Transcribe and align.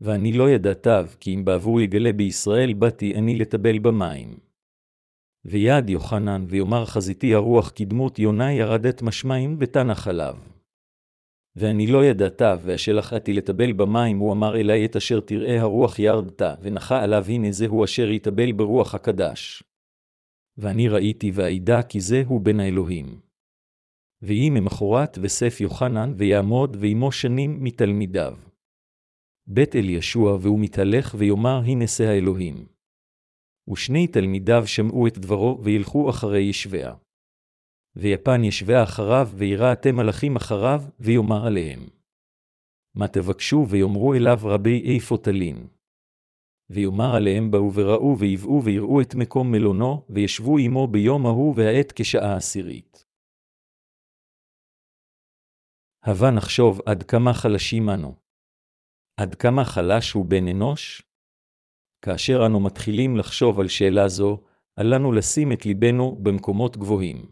ואני 0.00 0.32
לא 0.32 0.50
ידעתיו, 0.50 1.06
כי 1.20 1.34
אם 1.34 1.44
בעבור 1.44 1.80
יגלה 1.80 2.12
בישראל 2.12 2.74
באתי 2.74 3.14
אני 3.14 3.38
לטבל 3.38 3.78
במים. 3.78 4.49
ויד 5.44 5.90
יוחנן, 5.90 6.44
ויאמר 6.48 6.86
חזיתי 6.86 7.34
הרוח 7.34 7.72
כדמות 7.74 8.18
יונה 8.18 8.52
ירדת 8.52 9.02
משמיים 9.02 9.56
ותנח 9.60 10.08
עליו. 10.08 10.36
ואני 11.56 11.86
לא 11.86 12.04
ידעתיו, 12.04 12.60
והשלחתי 12.64 13.32
לטבל 13.32 13.72
במים, 13.72 14.18
הוא 14.18 14.32
אמר 14.32 14.56
אלי 14.56 14.86
את 14.86 14.96
אשר 14.96 15.20
תראה 15.20 15.60
הרוח 15.60 15.98
ירדת, 15.98 16.42
ונחה 16.62 17.02
עליו 17.02 17.24
הנה 17.28 17.52
זהו 17.52 17.84
אשר 17.84 18.10
יטבל 18.10 18.52
ברוח 18.52 18.94
הקדש. 18.94 19.62
ואני 20.58 20.88
ראיתי 20.88 21.30
ואידע 21.34 21.82
כי 21.82 22.00
זהו 22.00 22.40
בן 22.40 22.60
האלוהים. 22.60 23.20
ויהי 24.22 24.50
ממחרת 24.50 25.18
וסף 25.22 25.60
יוחנן, 25.60 26.12
ויעמוד 26.16 26.76
ועמו 26.80 27.12
שנים 27.12 27.64
מתלמידיו. 27.64 28.36
בית 29.46 29.76
אל 29.76 29.88
ישוע, 29.88 30.38
והוא 30.40 30.60
מתהלך, 30.60 31.14
ויאמר 31.18 31.60
הנה 31.64 31.86
שא 31.86 32.04
האלוהים. 32.04 32.66
ושני 33.70 34.06
תלמידיו 34.06 34.66
שמעו 34.66 35.06
את 35.06 35.18
דברו, 35.18 35.60
וילכו 35.62 36.10
אחרי 36.10 36.40
ישביה. 36.40 36.94
ויפן 37.96 38.44
ישביה 38.44 38.82
אחריו, 38.82 39.28
וירא 39.34 39.72
אתם 39.72 39.96
מלאכים 39.96 40.36
אחריו, 40.36 40.80
ויאמר 41.00 41.46
עליהם. 41.46 41.80
מה 42.94 43.08
תבקשו, 43.08 43.66
ויאמרו 43.68 44.14
אליו 44.14 44.38
רבי 44.42 44.94
איפה 44.94 45.16
תלין. 45.22 45.66
ויאמר 46.70 47.16
עליהם 47.16 47.50
באו 47.50 47.74
וראו, 47.74 48.18
ויבאו, 48.18 48.64
ויראו 48.64 49.00
את 49.00 49.14
מקום 49.14 49.52
מלונו, 49.52 50.06
וישבו 50.10 50.58
עמו 50.58 50.86
ביום 50.86 51.26
ההוא, 51.26 51.54
והעת 51.56 51.92
כשעה 51.96 52.36
עשירית. 52.36 53.04
הבה 56.02 56.30
נחשוב 56.30 56.80
עד 56.86 57.02
כמה 57.02 57.34
חלשים 57.34 57.90
אנו. 57.90 58.14
עד 59.20 59.34
כמה 59.34 59.64
חלש 59.64 60.12
הוא 60.12 60.26
בן 60.26 60.48
אנוש? 60.48 61.09
כאשר 62.02 62.46
אנו 62.46 62.60
מתחילים 62.60 63.16
לחשוב 63.16 63.60
על 63.60 63.68
שאלה 63.68 64.08
זו, 64.08 64.40
אל 64.78 64.94
לנו 64.94 65.12
לשים 65.12 65.52
את 65.52 65.66
ליבנו 65.66 66.16
במקומות 66.22 66.76
גבוהים. 66.76 67.30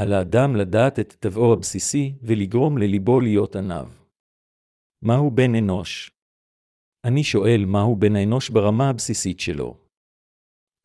על 0.00 0.12
האדם 0.12 0.56
לדעת 0.56 0.98
את 0.98 1.12
טבעו 1.12 1.52
הבסיסי 1.52 2.18
ולגרום 2.22 2.78
לליבו 2.78 3.20
להיות 3.20 3.56
עניו. 3.56 3.88
מהו 5.02 5.30
בן 5.30 5.54
אנוש? 5.54 6.10
אני 7.04 7.24
שואל 7.24 7.64
מהו 7.66 7.96
בן 7.96 8.16
האנוש 8.16 8.50
ברמה 8.50 8.88
הבסיסית 8.88 9.40
שלו. 9.40 9.80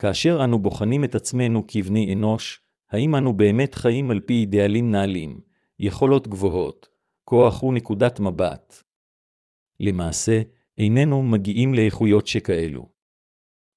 כאשר 0.02 0.44
אנו 0.44 0.60
בוחנים 0.60 1.04
את 1.04 1.16
עצמנו 1.16 1.64
כבני 1.68 2.14
אנוש, 2.14 2.62
האם 2.92 3.16
אנו 3.16 3.34
באמת 3.34 3.76
חיים 3.76 4.12
על 4.12 4.20
פי 4.20 4.34
אידיאלים 4.34 4.92
נעלים, 4.92 5.42
יכולות 5.80 6.28
גבוהות, 6.28 6.88
כוח 7.24 7.64
ונקודת 7.64 8.20
מבט? 8.20 8.84
למעשה, 9.80 10.42
איננו 10.78 11.24
מגיעים 11.24 11.74
לאיכויות 11.74 12.28
שכאלו. 12.28 12.90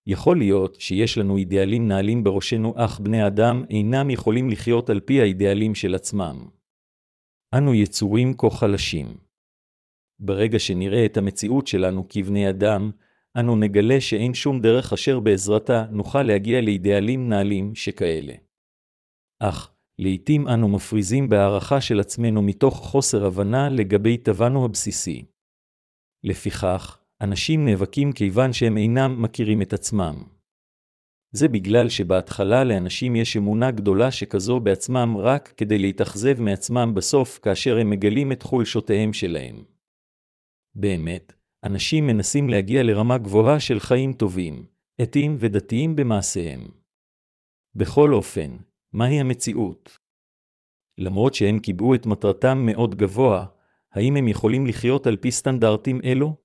יכול 0.07 0.39
להיות 0.39 0.81
שיש 0.81 1.19
לנו 1.19 1.37
אידיאלים 1.37 1.89
נעלים 1.89 2.25
בראשנו, 2.25 2.75
אך 2.77 3.01
בני 3.01 3.27
אדם 3.27 3.65
אינם 3.71 4.11
יכולים 4.11 4.51
לחיות 4.51 4.91
על 4.91 5.01
פי 5.01 5.21
האידיאלים 5.21 5.75
של 5.75 5.95
עצמם. 5.95 6.49
אנו 7.55 7.75
יצורים 7.75 8.35
כה 8.39 8.51
חלשים. 8.51 9.17
ברגע 10.21 10.59
שנראה 10.59 11.07
את 11.07 11.17
המציאות 11.17 11.67
שלנו 11.67 12.07
כבני 12.09 12.51
אדם, 12.51 12.91
אנו 13.41 13.57
נגלה 13.57 14.01
שאין 14.01 14.35
שום 14.35 14.61
דרך 14.61 14.93
אשר 14.93 15.21
בעזרתה 15.21 15.85
נוכל 15.91 16.23
להגיע 16.23 16.61
לאידיאלים 16.61 17.29
נעלים 17.29 17.75
שכאלה. 17.75 18.35
אך, 19.41 19.75
לעתים 19.99 20.49
אנו 20.49 20.69
מפריזים 20.69 21.29
בהערכה 21.29 21.81
של 21.81 22.01
עצמנו 22.01 22.43
מתוך 22.43 22.77
חוסר 22.77 23.27
הבנה 23.27 23.69
לגבי 23.69 24.17
טבענו 24.17 24.65
הבסיסי. 24.65 25.25
לפיכך, 26.25 26.99
אנשים 27.21 27.65
נאבקים 27.65 28.13
כיוון 28.13 28.53
שהם 28.53 28.77
אינם 28.77 29.23
מכירים 29.23 29.63
את 29.63 29.73
עצמם. 29.73 30.23
זה 31.33 31.49
בגלל 31.49 31.89
שבהתחלה 31.89 32.65
לאנשים 32.65 33.17
יש 33.17 33.37
אמונה 33.37 33.71
גדולה 33.71 34.11
שכזו 34.11 34.61
בעצמם 34.61 35.17
רק 35.19 35.55
כדי 35.57 35.79
להתאכזב 35.79 36.41
מעצמם 36.41 36.93
בסוף 36.95 37.39
כאשר 37.39 37.79
הם 37.79 37.91
מגלים 37.91 38.33
את 38.33 38.43
חולשותיהם 38.43 39.13
שלהם. 39.13 39.65
באמת, 40.75 41.33
אנשים 41.65 42.07
מנסים 42.07 42.49
להגיע 42.49 42.83
לרמה 42.83 43.19
גבוהה 43.19 43.61
של 43.61 43.81
חיים 43.81 44.13
טובים, 44.13 44.67
אתיים 45.03 45.37
ודתיים 45.41 45.97
במעשיהם. 45.97 46.69
בכל 47.75 48.15
אופן, 48.15 48.57
מהי 48.93 49.21
המציאות? 49.21 49.99
למרות 50.99 51.35
שהם 51.35 51.59
קיבעו 51.59 51.95
את 51.95 52.07
מטרתם 52.07 52.59
מאוד 52.67 52.95
גבוה, 52.95 53.47
האם 53.95 54.17
הם 54.17 54.29
יכולים 54.29 54.67
לחיות 54.67 55.07
על 55.07 55.17
פי 55.17 55.31
סטנדרטים 55.31 56.01
אלו? 56.05 56.37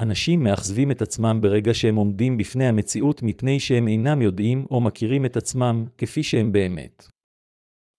אנשים 0.00 0.42
מאכזבים 0.42 0.90
את 0.90 1.02
עצמם 1.02 1.38
ברגע 1.42 1.74
שהם 1.74 1.96
עומדים 1.96 2.36
בפני 2.36 2.66
המציאות 2.66 3.22
מפני 3.22 3.60
שהם 3.60 3.88
אינם 3.88 4.22
יודעים 4.22 4.66
או 4.70 4.80
מכירים 4.80 5.24
את 5.24 5.36
עצמם 5.36 5.84
כפי 5.98 6.22
שהם 6.22 6.52
באמת. 6.52 7.06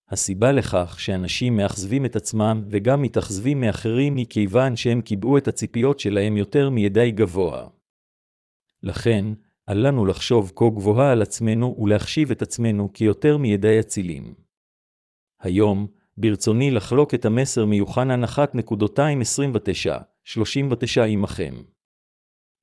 הסיבה 0.09 0.51
לכך 0.51 0.95
שאנשים 0.99 1.57
מאכזבים 1.57 2.05
את 2.05 2.15
עצמם 2.15 2.63
וגם 2.69 3.01
מתאכזבים 3.01 3.61
מאחרים 3.61 4.15
היא 4.15 4.25
כיוון 4.29 4.75
שהם 4.75 5.01
קיבעו 5.01 5.37
את 5.37 5.47
הציפיות 5.47 5.99
שלהם 5.99 6.37
יותר 6.37 6.69
מידי 6.69 7.11
גבוה. 7.11 7.67
לכן, 8.83 9.25
אל 9.69 9.87
לנו 9.87 10.05
לחשוב 10.05 10.51
כה 10.55 10.65
גבוהה 10.69 11.11
על 11.11 11.21
עצמנו 11.21 11.75
ולהחשיב 11.79 12.31
את 12.31 12.41
עצמנו 12.41 12.93
כיותר 12.93 13.37
מידי 13.37 13.79
אצילים. 13.79 14.33
היום, 15.39 15.87
ברצוני 16.17 16.71
לחלוק 16.71 17.13
את 17.13 17.25
המסר 17.25 17.65
מיוחנן 17.65 18.23
1.229-39 18.23 18.27
עמכם. 21.07 21.55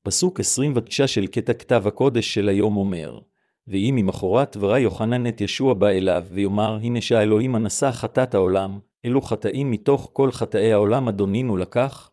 פסוק 0.02 0.40
29 0.40 1.06
של 1.06 1.26
קטע 1.26 1.52
כתב 1.52 1.82
הקודש 1.86 2.34
של 2.34 2.48
היום 2.48 2.76
אומר, 2.76 3.20
ואם 3.66 3.94
ממחרת 3.96 4.56
ורא 4.60 4.78
יוחנן 4.78 5.26
את 5.26 5.40
ישוע 5.40 5.74
בא 5.74 5.88
אליו, 5.88 6.26
ויאמר, 6.30 6.78
הנה 6.82 7.00
שהאלוהים 7.00 7.54
הנשא 7.54 7.90
חטאת 7.92 8.34
העולם, 8.34 8.78
אלו 9.04 9.22
חטאים 9.22 9.70
מתוך 9.70 10.10
כל 10.12 10.32
חטאי 10.32 10.72
העולם 10.72 11.08
אדונינו 11.08 11.56
לקח? 11.56 12.10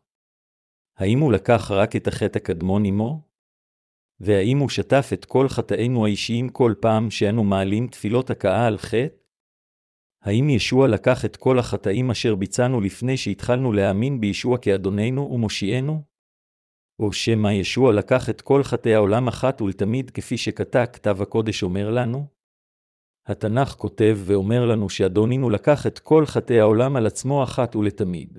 האם 0.97 1.19
הוא 1.19 1.33
לקח 1.33 1.71
רק 1.71 1.95
את 1.95 2.07
החטא 2.07 2.37
הקדמון 2.37 2.85
עמו? 2.85 3.21
והאם 4.19 4.57
הוא 4.57 4.69
שטף 4.69 5.09
את 5.13 5.25
כל 5.25 5.49
חטאינו 5.49 6.05
האישיים 6.05 6.49
כל 6.49 6.73
פעם 6.79 7.11
שאנו 7.11 7.43
מעלים 7.43 7.87
תפילות 7.87 8.29
הכאה 8.29 8.67
על 8.67 8.77
חטא? 8.77 9.24
האם 10.25 10.49
ישוע 10.49 10.87
לקח 10.87 11.25
את 11.25 11.35
כל 11.35 11.59
החטאים 11.59 12.11
אשר 12.11 12.35
ביצענו 12.35 12.81
לפני 12.81 13.17
שהתחלנו 13.17 13.73
להאמין 13.73 14.21
בישוע 14.21 14.57
כאדוננו 14.57 15.31
ומושיענו? 15.31 16.03
או 16.99 17.13
שמא 17.13 17.47
ישוע 17.47 17.93
לקח 17.93 18.29
את 18.29 18.41
כל 18.41 18.63
חטאי 18.63 18.93
העולם 18.93 19.27
אחת 19.27 19.61
ולתמיד 19.61 20.11
כפי 20.11 20.37
שכתב 20.37 20.85
כתב 20.93 21.21
הקודש 21.21 21.63
אומר 21.63 21.91
לנו? 21.91 22.25
התנ"ך 23.27 23.69
כותב 23.69 24.17
ואומר 24.25 24.65
לנו 24.65 24.89
שאדונינו 24.89 25.49
לקח 25.49 25.87
את 25.87 25.99
כל 25.99 26.25
חטאי 26.25 26.59
העולם 26.59 26.95
על 26.95 27.05
עצמו 27.05 27.43
אחת 27.43 27.75
ולתמיד. 27.75 28.37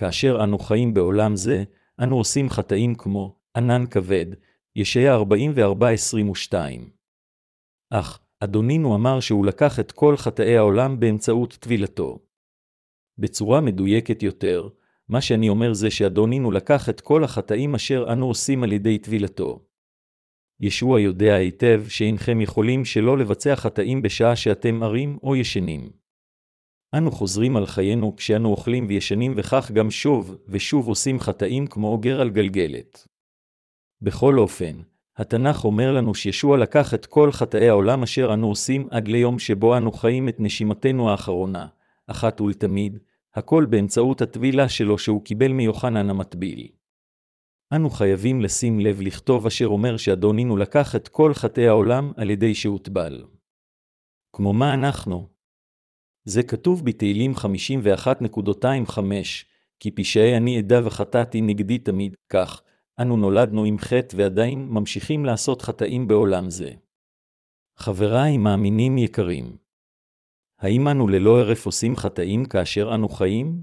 כאשר 0.00 0.44
אנו 0.44 0.58
חיים 0.58 0.94
בעולם 0.94 1.36
זה, 1.36 1.64
אנו 2.02 2.16
עושים 2.16 2.48
חטאים 2.48 2.94
כמו 2.94 3.38
ענן 3.56 3.86
כבד, 3.90 4.26
ישעיה 4.76 5.16
44-22. 5.16 6.54
אך, 7.90 8.20
אדונינו 8.44 8.94
אמר 8.94 9.20
שהוא 9.20 9.46
לקח 9.46 9.80
את 9.80 9.92
כל 9.92 10.16
חטאי 10.16 10.56
העולם 10.56 11.00
באמצעות 11.00 11.52
טבילתו. 11.60 12.18
בצורה 13.18 13.60
מדויקת 13.60 14.22
יותר, 14.22 14.68
מה 15.08 15.20
שאני 15.20 15.48
אומר 15.48 15.72
זה 15.72 15.90
שאדונינו 15.90 16.50
לקח 16.50 16.88
את 16.88 17.00
כל 17.00 17.24
החטאים 17.24 17.74
אשר 17.74 18.06
אנו 18.12 18.26
עושים 18.26 18.62
על 18.62 18.72
ידי 18.72 18.98
טבילתו. 18.98 19.64
ישוע 20.60 21.00
יודע 21.00 21.34
היטב 21.34 21.84
שאינכם 21.88 22.40
יכולים 22.40 22.84
שלא 22.84 23.18
לבצע 23.18 23.56
חטאים 23.56 24.02
בשעה 24.02 24.36
שאתם 24.36 24.82
ערים 24.82 25.18
או 25.22 25.36
ישנים. 25.36 25.90
אנו 26.94 27.10
חוזרים 27.10 27.56
על 27.56 27.66
חיינו 27.66 28.16
כשאנו 28.16 28.48
אוכלים 28.48 28.86
וישנים 28.88 29.32
וכך 29.36 29.70
גם 29.74 29.90
שוב 29.90 30.36
ושוב 30.48 30.88
עושים 30.88 31.20
חטאים 31.20 31.66
כמו 31.66 31.88
אוגר 31.88 32.20
על 32.20 32.30
גלגלת. 32.30 33.08
בכל 34.02 34.38
אופן, 34.38 34.82
התנ"ך 35.18 35.64
אומר 35.64 35.92
לנו 35.92 36.14
שישוע 36.14 36.58
לקח 36.58 36.94
את 36.94 37.06
כל 37.06 37.32
חטאי 37.32 37.68
העולם 37.68 38.02
אשר 38.02 38.34
אנו 38.34 38.48
עושים 38.48 38.88
עד 38.90 39.08
ליום 39.08 39.38
שבו 39.38 39.76
אנו 39.76 39.92
חיים 39.92 40.28
את 40.28 40.36
נשימתנו 40.38 41.10
האחרונה, 41.10 41.66
אחת 42.06 42.40
ולתמיד, 42.40 42.98
הכל 43.34 43.66
באמצעות 43.70 44.22
הטבילה 44.22 44.68
שלו 44.68 44.98
שהוא 44.98 45.24
קיבל 45.24 45.52
מיוחנן 45.52 46.10
המטביל. 46.10 46.68
אנו 47.72 47.90
חייבים 47.90 48.40
לשים 48.40 48.80
לב 48.80 49.00
לכתוב 49.00 49.46
אשר 49.46 49.66
אומר 49.66 49.96
שאדונינו 49.96 50.56
לקח 50.56 50.96
את 50.96 51.08
כל 51.08 51.34
חטאי 51.34 51.68
העולם 51.68 52.12
על 52.16 52.30
ידי 52.30 52.54
שהוטבל. 52.54 53.24
כמו 54.32 54.52
מה 54.52 54.74
אנחנו? 54.74 55.28
זה 56.24 56.42
כתוב 56.42 56.84
בתהילים 56.84 57.32
51.25, 57.34 59.00
כי 59.80 59.90
פשעי 59.90 60.36
אני 60.36 60.60
אדע 60.60 60.80
וחטאתי 60.84 61.40
נגדי 61.40 61.78
תמיד, 61.78 62.14
כך, 62.28 62.62
אנו 63.02 63.16
נולדנו 63.16 63.64
עם 63.64 63.78
חטא 63.78 64.16
ועדיין 64.16 64.68
ממשיכים 64.68 65.24
לעשות 65.24 65.62
חטאים 65.62 66.08
בעולם 66.08 66.50
זה. 66.50 66.70
חבריי 67.76 68.38
מאמינים 68.38 68.98
יקרים, 68.98 69.56
האם 70.58 70.88
אנו 70.88 71.08
ללא 71.08 71.40
הרף 71.40 71.66
עושים 71.66 71.96
חטאים 71.96 72.44
כאשר 72.44 72.94
אנו 72.94 73.08
חיים? 73.08 73.62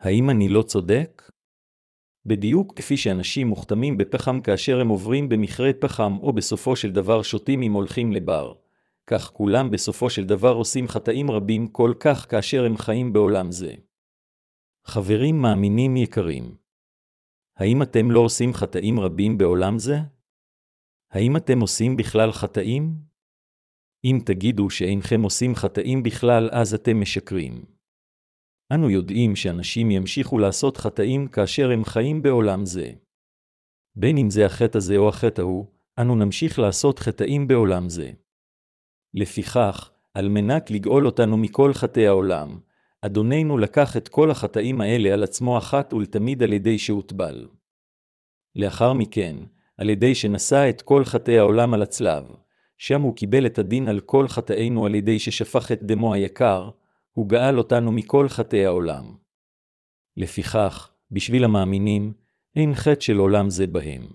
האם 0.00 0.30
אני 0.30 0.48
לא 0.48 0.62
צודק? 0.62 1.30
בדיוק 2.26 2.76
כפי 2.76 2.96
שאנשים 2.96 3.46
מוכתמים 3.46 3.96
בפחם 3.96 4.40
כאשר 4.40 4.80
הם 4.80 4.88
עוברים 4.88 5.28
במכרה 5.28 5.70
פחם 5.80 6.18
או 6.22 6.32
בסופו 6.32 6.76
של 6.76 6.92
דבר 6.92 7.22
שותים 7.22 7.62
אם 7.62 7.72
הולכים 7.72 8.12
לבר. 8.12 8.54
כך 9.06 9.30
כולם 9.30 9.70
בסופו 9.70 10.10
של 10.10 10.24
דבר 10.24 10.54
עושים 10.54 10.88
חטאים 10.88 11.30
רבים 11.30 11.66
כל 11.66 11.94
כך 12.00 12.30
כאשר 12.30 12.64
הם 12.64 12.76
חיים 12.76 13.12
בעולם 13.12 13.52
זה. 13.52 13.74
חברים 14.84 15.42
מאמינים 15.42 15.96
יקרים, 15.96 16.56
האם 17.56 17.82
אתם 17.82 18.10
לא 18.10 18.20
עושים 18.20 18.54
חטאים 18.54 19.00
רבים 19.00 19.38
בעולם 19.38 19.78
זה? 19.78 19.96
האם 21.10 21.36
אתם 21.36 21.60
עושים 21.60 21.96
בכלל 21.96 22.32
חטאים? 22.32 22.94
אם 24.04 24.18
תגידו 24.26 24.70
שאינכם 24.70 25.22
עושים 25.22 25.54
חטאים 25.54 26.02
בכלל, 26.02 26.48
אז 26.52 26.74
אתם 26.74 27.00
משקרים. 27.00 27.64
אנו 28.74 28.90
יודעים 28.90 29.36
שאנשים 29.36 29.90
ימשיכו 29.90 30.38
לעשות 30.38 30.76
חטאים 30.76 31.28
כאשר 31.28 31.70
הם 31.70 31.84
חיים 31.84 32.22
בעולם 32.22 32.66
זה. 32.66 32.92
בין 33.96 34.18
אם 34.18 34.30
זה 34.30 34.46
החטא 34.46 34.78
הזה 34.78 34.96
או 34.96 35.08
החטא 35.08 35.40
ההוא, 35.40 35.66
אנו 35.98 36.14
נמשיך 36.14 36.58
לעשות 36.58 36.98
חטאים 36.98 37.48
בעולם 37.48 37.88
זה. 37.88 38.10
לפיכך, 39.14 39.90
על 40.14 40.28
מנת 40.28 40.70
לגאול 40.70 41.06
אותנו 41.06 41.36
מכל 41.36 41.72
חטאי 41.74 42.06
העולם, 42.06 42.60
אדוננו 43.06 43.58
לקח 43.58 43.96
את 43.96 44.08
כל 44.08 44.30
החטאים 44.30 44.80
האלה 44.80 45.12
על 45.12 45.22
עצמו 45.22 45.58
אחת 45.58 45.92
ולתמיד 45.92 46.42
על 46.42 46.52
ידי 46.52 46.78
שהוטבל. 46.78 47.48
לאחר 48.56 48.92
מכן, 48.92 49.36
על 49.76 49.90
ידי 49.90 50.14
שנשא 50.14 50.68
את 50.70 50.82
כל 50.82 51.04
חטאי 51.04 51.38
העולם 51.38 51.74
על 51.74 51.82
הצלב, 51.82 52.24
שם 52.78 53.00
הוא 53.00 53.16
קיבל 53.16 53.46
את 53.46 53.58
הדין 53.58 53.88
על 53.88 54.00
כל 54.00 54.28
חטאינו 54.28 54.86
על 54.86 54.94
ידי 54.94 55.18
ששפך 55.18 55.72
את 55.72 55.82
דמו 55.82 56.14
היקר, 56.14 56.70
הוא 57.12 57.28
גאל 57.28 57.58
אותנו 57.58 57.92
מכל 57.92 58.28
חטאי 58.28 58.66
העולם. 58.66 59.16
לפיכך, 60.16 60.90
בשביל 61.10 61.44
המאמינים, 61.44 62.12
אין 62.56 62.74
חטא 62.74 63.00
של 63.00 63.16
עולם 63.16 63.50
זה 63.50 63.66
בהם. 63.66 64.06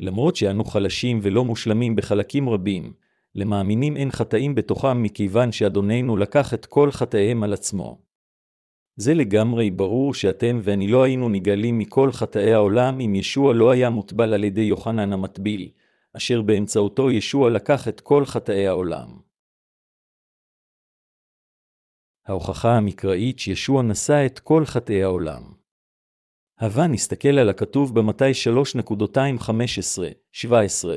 למרות 0.00 0.36
שאנו 0.36 0.64
חלשים 0.64 1.20
ולא 1.22 1.44
מושלמים 1.44 1.96
בחלקים 1.96 2.48
רבים, 2.48 2.92
למאמינים 3.34 3.96
אין 3.96 4.10
חטאים 4.10 4.54
בתוכם 4.54 5.02
מכיוון 5.02 5.52
שאדוננו 5.52 6.16
לקח 6.16 6.54
את 6.54 6.66
כל 6.66 6.90
חטאיהם 6.90 7.42
על 7.42 7.52
עצמו. 7.52 7.98
זה 8.96 9.14
לגמרי 9.14 9.70
ברור 9.70 10.14
שאתם 10.14 10.60
ואני 10.62 10.88
לא 10.88 11.02
היינו 11.02 11.28
נגאלים 11.28 11.78
מכל 11.78 12.12
חטאי 12.12 12.52
העולם 12.52 13.00
אם 13.00 13.14
ישוע 13.14 13.54
לא 13.54 13.70
היה 13.70 13.90
מוטבל 13.90 14.34
על 14.34 14.44
ידי 14.44 14.60
יוחנן 14.60 15.12
המטביל, 15.12 15.70
אשר 16.16 16.42
באמצעותו 16.42 17.10
ישוע 17.10 17.50
לקח 17.50 17.88
את 17.88 18.00
כל 18.00 18.24
חטאי 18.24 18.66
העולם. 18.66 19.08
ההוכחה 22.26 22.76
המקראית 22.76 23.38
שישוע 23.38 23.82
נשא 23.82 24.26
את 24.26 24.38
כל 24.38 24.64
חטאי 24.64 25.02
העולם. 25.02 25.42
הווה 26.60 26.86
נסתכל 26.86 27.38
על 27.38 27.48
הכתוב 27.48 27.94
במתי 27.94 28.30
3.215-17, 28.80 30.88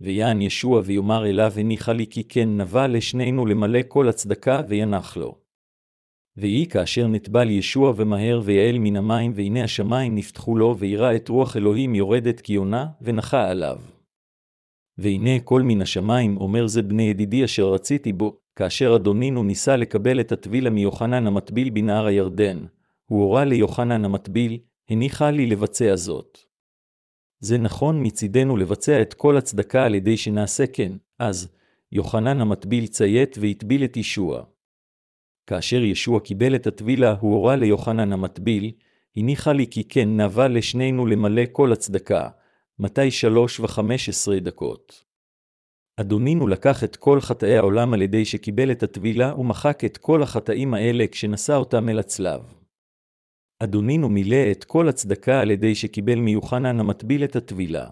ויען 0.00 0.42
ישוע 0.42 0.82
ויאמר 0.84 1.26
אליו 1.26 1.52
הניחה 1.56 1.92
לי 1.92 2.06
כי 2.06 2.24
כן 2.24 2.60
נבע 2.60 2.86
לשנינו 2.86 3.46
למלא 3.46 3.80
כל 3.88 4.08
הצדקה 4.08 4.60
וינח 4.68 5.16
לו. 5.16 5.38
ויהי 6.36 6.66
כאשר 6.66 7.06
נטבל 7.06 7.50
ישוע 7.50 7.92
ומהר 7.96 8.40
ויעל 8.44 8.78
מן 8.78 8.96
המים, 8.96 9.32
והנה 9.34 9.64
השמיים 9.64 10.14
נפתחו 10.14 10.56
לו, 10.56 10.76
וירא 10.78 11.16
את 11.16 11.28
רוח 11.28 11.56
אלוהים 11.56 11.94
יורדת 11.94 12.40
כיונה, 12.40 12.86
ונחה 13.02 13.50
עליו. 13.50 13.78
והנה 14.98 15.40
כל 15.44 15.62
מן 15.62 15.82
השמיים 15.82 16.36
אומר 16.36 16.66
זה 16.66 16.82
בני 16.82 17.02
ידידי 17.02 17.44
אשר 17.44 17.72
רציתי 17.72 18.12
בו, 18.12 18.36
כאשר 18.56 18.96
אדונינו 18.96 19.42
ניסה 19.42 19.76
לקבל 19.76 20.20
את 20.20 20.32
הטבילה 20.32 20.70
מיוחנן 20.70 21.26
המטביל 21.26 21.70
בנהר 21.70 22.06
הירדן, 22.06 22.58
הוא 23.06 23.22
הורה 23.22 23.44
ליוחנן 23.44 24.04
המטביל, 24.04 24.58
הניחה 24.90 25.30
לי 25.30 25.46
לבצע 25.46 25.96
זאת. 25.96 26.45
זה 27.40 27.58
נכון 27.58 28.06
מצידנו 28.06 28.56
לבצע 28.56 29.02
את 29.02 29.14
כל 29.14 29.36
הצדקה 29.36 29.84
על 29.84 29.94
ידי 29.94 30.16
שנעשה 30.16 30.66
כן, 30.66 30.92
אז, 31.18 31.48
יוחנן 31.92 32.40
המטביל 32.40 32.86
ציית 32.86 33.36
והטביל 33.40 33.84
את 33.84 33.96
ישוע. 33.96 34.42
כאשר 35.46 35.82
ישוע 35.82 36.20
קיבל 36.20 36.54
את 36.54 36.66
הטבילה, 36.66 37.16
הוא 37.20 37.34
הורה 37.34 37.56
ליוחנן 37.56 38.12
המטביל, 38.12 38.72
הניחה 39.16 39.52
לי 39.52 39.66
כי 39.70 39.84
כן 39.84 40.20
נבע 40.20 40.48
לשנינו 40.48 41.06
למלא 41.06 41.42
כל 41.52 41.72
הצדקה, 41.72 42.28
מתי 42.78 43.10
שלוש 43.10 43.60
וחמש 43.60 44.08
עשרה 44.08 44.40
דקות. 44.40 45.04
אדונינו 46.00 46.46
לקח 46.46 46.84
את 46.84 46.96
כל 46.96 47.20
חטאי 47.20 47.56
העולם 47.56 47.94
על 47.94 48.02
ידי 48.02 48.24
שקיבל 48.24 48.70
את 48.70 48.82
הטבילה 48.82 49.34
ומחק 49.34 49.84
את 49.84 49.96
כל 49.96 50.22
החטאים 50.22 50.74
האלה 50.74 51.04
כשנשא 51.06 51.54
אותם 51.54 51.88
אל 51.88 51.98
הצלב. 51.98 52.40
אדונינו 53.58 54.08
מילא 54.08 54.50
את 54.50 54.64
כל 54.64 54.88
הצדקה 54.88 55.40
על 55.40 55.50
ידי 55.50 55.74
שקיבל 55.74 56.18
מיוחנן 56.18 56.80
המטביל 56.80 57.24
את 57.24 57.36
הטבילה. 57.36 57.88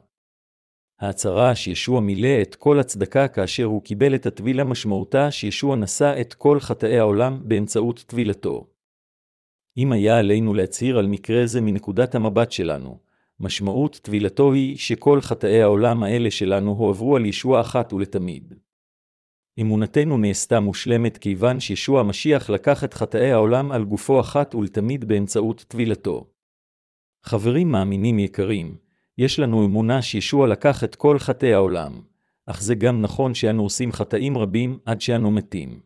ההצהרה 1.00 1.54
שישוע 1.54 2.00
מילא 2.00 2.42
את 2.42 2.54
כל 2.54 2.80
הצדקה 2.80 3.28
כאשר 3.28 3.64
הוא 3.64 3.82
קיבל 3.82 4.14
את 4.14 4.26
הטבילה 4.26 4.64
משמעותה 4.64 5.30
שישוע 5.30 5.76
נשא 5.76 6.20
את 6.20 6.34
כל 6.34 6.60
חטאי 6.60 6.98
העולם 6.98 7.40
באמצעות 7.44 8.04
טבילתו. 8.06 8.66
אם 9.76 9.92
היה 9.92 10.18
עלינו 10.18 10.54
להצהיר 10.54 10.98
על 10.98 11.06
מקרה 11.06 11.46
זה 11.46 11.60
מנקודת 11.60 12.14
המבט 12.14 12.52
שלנו, 12.52 12.98
משמעות 13.40 14.00
טבילתו 14.02 14.52
היא 14.52 14.76
שכל 14.76 15.20
חטאי 15.20 15.62
העולם 15.62 16.02
האלה 16.02 16.30
שלנו 16.30 16.70
הועברו 16.70 17.16
על 17.16 17.26
ישוע 17.26 17.60
אחת 17.60 17.92
ולתמיד. 17.92 18.54
אמונתנו 19.60 20.18
נעשתה 20.18 20.60
מושלמת 20.60 21.18
כיוון 21.18 21.60
שישוע 21.60 22.00
המשיח 22.00 22.50
לקח 22.50 22.84
את 22.84 22.94
חטאי 22.94 23.32
העולם 23.32 23.72
על 23.72 23.84
גופו 23.84 24.20
אחת 24.20 24.54
ולתמיד 24.54 25.04
באמצעות 25.04 25.64
טבילתו. 25.68 26.26
חברים 27.24 27.68
מאמינים 27.68 28.18
יקרים, 28.18 28.76
יש 29.18 29.38
לנו 29.38 29.66
אמונה 29.66 30.02
שישוע 30.02 30.46
לקח 30.46 30.84
את 30.84 30.94
כל 30.94 31.18
חטאי 31.18 31.54
העולם, 31.54 32.00
אך 32.46 32.62
זה 32.62 32.74
גם 32.74 33.00
נכון 33.00 33.34
שאנו 33.34 33.62
עושים 33.62 33.92
חטאים 33.92 34.38
רבים 34.38 34.78
עד 34.84 35.00
שאנו 35.00 35.30
מתים. 35.30 35.80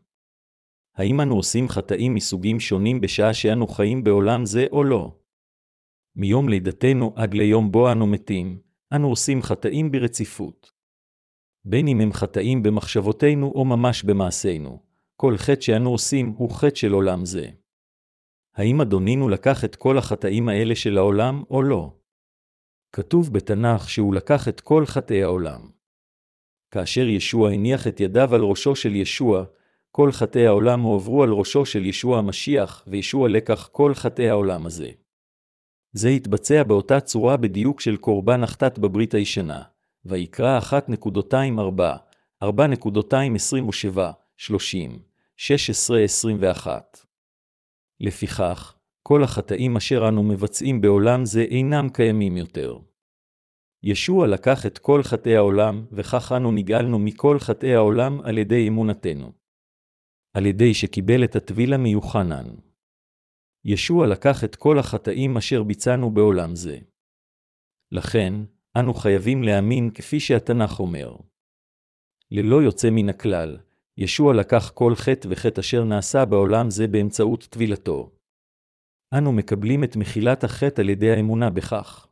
האם 0.97 1.21
אנו 1.21 1.37
עושים 1.37 1.69
חטאים 1.69 2.14
מסוגים 2.14 2.61
שונים 2.61 3.00
בשעה 3.00 3.35
שאנו 3.35 3.66
חיים 3.66 4.04
בעולם 4.04 4.47
זה 4.47 4.66
או 4.73 4.85
לא? 4.85 5.16
מיום 6.16 6.49
לידתנו 6.49 7.12
עד 7.16 7.35
ליום 7.35 7.73
בו 7.73 7.93
אנו 7.93 8.07
מתים, 8.07 8.59
אנו 8.93 9.09
עושים 9.09 9.43
חטאים 9.43 9.90
ברציפות. 9.90 10.77
בין 11.65 11.88
אם 11.88 12.00
הם 12.00 12.12
חטאים 12.12 12.62
במחשבותינו 12.62 13.53
או 13.55 13.65
ממש 13.65 14.03
במעשינו, 14.03 14.83
כל 15.17 15.37
חטא 15.37 15.61
שאנו 15.61 15.91
עושים 15.91 16.35
הוא 16.37 16.50
חטא 16.50 16.75
של 16.75 16.93
עולם 16.93 17.25
זה. 17.25 17.49
האם 18.55 18.81
אדונינו 18.81 19.29
לקח 19.29 19.65
את 19.65 19.77
כל 19.77 19.99
החטאים 19.99 20.49
האלה 20.49 20.75
של 20.75 20.99
העולם 20.99 21.43
או 21.50 21.62
לא? 21.62 21.93
כתוב 22.93 23.33
בתנ"ך 23.33 23.91
שהוא 23.91 24.15
לקח 24.15 24.49
את 24.49 24.61
כל 24.61 24.87
חטאי 24.87 25.23
העולם. 25.23 25.61
כאשר 26.71 27.09
ישוע 27.09 27.50
הניח 27.50 27.87
את 27.87 28.00
ידיו 28.00 28.35
על 28.35 28.41
ראשו 28.41 28.77
של 28.77 28.97
ישוע, 28.97 29.45
כל 29.91 30.12
חטאי 30.12 30.47
העולם 30.47 30.81
הועברו 30.81 31.23
על 31.23 31.33
ראשו 31.33 31.67
של 31.67 31.87
ישוע 31.87 32.19
המשיח, 32.19 32.85
וישוע 32.87 33.29
לקח 33.29 33.69
כל 33.73 33.95
חטאי 33.95 34.29
העולם 34.29 34.67
הזה. 34.67 34.91
זה 35.93 36.09
התבצע 36.09 36.62
באותה 36.62 37.00
צורה 37.00 37.37
בדיוק 37.37 37.81
של 37.81 37.97
קורבן 37.97 38.43
החטאת 38.43 38.79
בברית 38.79 39.15
הישנה. 39.15 39.62
ויקרא 40.09 40.61
1.24, 40.61 42.45
4.27, 42.45 43.99
30, 44.37 44.99
16-21. 45.38 46.67
לפיכך, 48.00 48.75
כל 49.03 49.25
החטאים 49.25 49.77
אשר 49.77 50.09
אנו 50.09 50.23
מבצעים 50.23 50.81
בעולם 50.81 51.25
זה 51.25 51.41
אינם 51.41 51.88
קיימים 51.88 52.37
יותר. 52.37 52.79
ישוע 53.83 54.27
לקח 54.27 54.67
את 54.67 54.79
כל 54.79 55.03
חטאי 55.03 55.37
העולם, 55.37 55.87
וכך 55.93 56.33
אנו 56.37 56.53
נגאלנו 56.53 56.99
מכל 56.99 57.38
חטאי 57.38 57.75
העולם 57.75 58.21
על 58.21 58.38
ידי 58.38 58.69
אמונתנו. 58.69 59.33
על 60.35 60.47
ידי 60.47 60.75
שקיבל 60.75 61.25
את 61.25 61.37
הטבילה 61.37 61.77
מיוחנן. 61.77 62.47
ישוע 63.65 64.07
לקח 64.07 64.45
את 64.45 64.57
כל 64.57 64.79
החטאים 64.79 65.37
אשר 65.37 65.62
ביצענו 65.62 66.11
בעולם 66.11 66.55
זה. 66.55 66.79
לכן, 67.93 68.35
אנו 68.80 68.94
חייבים 68.94 69.42
להאמין 69.42 69.90
כפי 69.90 70.20
שהתנ"ך 70.20 70.80
אומר. 70.80 71.16
ללא 72.30 72.62
יוצא 72.62 72.90
מן 72.90 73.08
הכלל, 73.08 73.56
ישוע 73.97 74.35
לקח 74.35 74.70
כל 74.75 74.94
חטא 74.94 75.28
וחטא 75.30 75.61
אשר 75.61 75.85
נעשה 75.85 76.25
בעולם 76.25 76.70
זה 76.70 76.87
באמצעות 76.87 77.47
טבילתו. 77.50 78.11
אנו 79.14 79.32
מקבלים 79.32 79.85
את 79.85 79.97
מחילת 79.97 80.44
החטא 80.44 80.80
על 80.80 80.88
ידי 80.88 81.11
האמונה 81.11 81.50
בכך. 81.50 82.06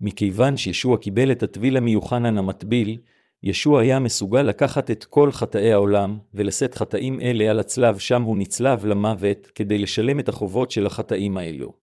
מכיוון 0.00 0.56
שישוע 0.56 0.98
קיבל 0.98 1.32
את 1.32 1.42
הטבילה 1.42 1.80
מיוחנן 1.80 2.38
המטביל, 2.38 2.98
ישוע 3.42 3.80
היה 3.80 3.98
מסוגל 3.98 4.42
לקחת 4.42 4.90
את 4.90 5.04
כל 5.04 5.32
חטאי 5.32 5.72
העולם, 5.72 6.18
ולשאת 6.34 6.74
חטאים 6.74 7.20
אלה 7.20 7.50
על 7.50 7.60
הצלב 7.60 7.98
שם 7.98 8.22
הוא 8.22 8.36
נצלב 8.36 8.86
למוות, 8.86 9.46
כדי 9.46 9.78
לשלם 9.78 10.20
את 10.20 10.28
החובות 10.28 10.70
של 10.70 10.86
החטאים 10.86 11.36
האלו. 11.36 11.81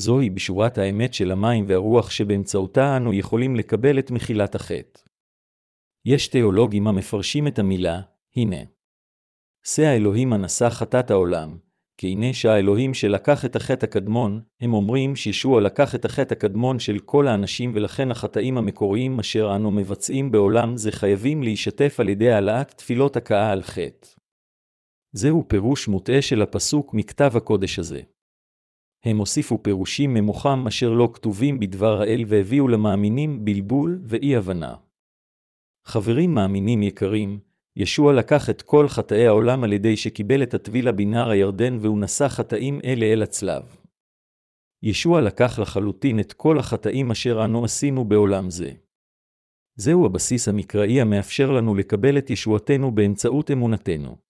זוהי 0.00 0.30
בשורת 0.30 0.78
האמת 0.78 1.14
של 1.14 1.30
המים 1.30 1.64
והרוח 1.68 2.10
שבאמצעותה 2.10 2.96
אנו 2.96 3.12
יכולים 3.12 3.56
לקבל 3.56 3.98
את 3.98 4.10
מחילת 4.10 4.54
החטא. 4.54 5.00
יש 6.04 6.28
תיאולוגים 6.28 6.86
המפרשים 6.86 7.46
את 7.46 7.58
המילה, 7.58 8.00
הנה. 8.36 8.56
שא 9.66 9.82
האלוהים 9.82 10.32
הנשא 10.32 10.70
חטאת 10.70 11.10
העולם, 11.10 11.58
כי 11.96 12.06
הנה 12.06 12.32
שהאלוהים 12.32 12.94
שלקח 12.94 13.44
את 13.44 13.56
החטא 13.56 13.86
הקדמון, 13.86 14.40
הם 14.60 14.74
אומרים 14.74 15.16
שישוע 15.16 15.60
לקח 15.60 15.94
את 15.94 16.04
החטא 16.04 16.34
הקדמון 16.34 16.78
של 16.78 16.98
כל 16.98 17.28
האנשים 17.28 17.72
ולכן 17.74 18.10
החטאים 18.10 18.58
המקוריים 18.58 19.18
אשר 19.20 19.56
אנו 19.56 19.70
מבצעים 19.70 20.30
בעולם 20.30 20.76
זה 20.76 20.92
חייבים 20.92 21.42
להישתף 21.42 22.00
על 22.00 22.08
ידי 22.08 22.30
העלאת 22.30 22.70
תפילות 22.70 23.16
הכאה 23.16 23.50
על 23.50 23.62
חטא. 23.62 24.08
זהו 25.12 25.44
פירוש 25.48 25.88
מוטעה 25.88 26.22
של 26.22 26.42
הפסוק 26.42 26.94
מכתב 26.94 27.32
הקודש 27.34 27.78
הזה. 27.78 28.00
הם 29.04 29.18
הוסיפו 29.18 29.62
פירושים 29.62 30.14
ממוחם 30.14 30.64
אשר 30.68 30.90
לא 30.90 31.10
כתובים 31.14 31.60
בדבר 31.60 32.00
האל 32.00 32.24
והביאו 32.26 32.68
למאמינים 32.68 33.44
בלבול 33.44 34.00
ואי-הבנה. 34.04 34.74
חברים 35.86 36.34
מאמינים 36.34 36.82
יקרים, 36.82 37.40
ישוע 37.76 38.12
לקח 38.12 38.50
את 38.50 38.62
כל 38.62 38.88
חטאי 38.88 39.26
העולם 39.26 39.64
על 39.64 39.72
ידי 39.72 39.96
שקיבל 39.96 40.42
את 40.42 40.54
הטבילה 40.54 40.92
בנהר 40.92 41.30
הירדן 41.30 41.78
והוא 41.80 42.00
נשא 42.00 42.28
חטאים 42.28 42.80
אלה 42.84 43.06
אל 43.06 43.22
הצלב. 43.22 43.76
ישוע 44.82 45.20
לקח 45.20 45.58
לחלוטין 45.58 46.20
את 46.20 46.32
כל 46.32 46.58
החטאים 46.58 47.10
אשר 47.10 47.44
אנו 47.44 47.64
עשינו 47.64 48.04
בעולם 48.04 48.50
זה. 48.50 48.72
זהו 49.76 50.06
הבסיס 50.06 50.48
המקראי 50.48 51.00
המאפשר 51.00 51.50
לנו 51.50 51.74
לקבל 51.74 52.18
את 52.18 52.30
ישועתנו 52.30 52.94
באמצעות 52.94 53.50
אמונתנו. 53.50 54.27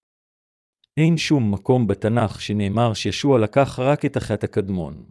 אין 0.99 1.17
שום 1.17 1.53
מקום 1.53 1.87
בתנ"ך 1.87 2.41
שנאמר 2.41 2.93
שישוע 2.93 3.39
לקח 3.39 3.79
רק 3.79 4.05
את 4.05 4.17
החטא 4.17 4.45
הקדמון. 4.45 5.05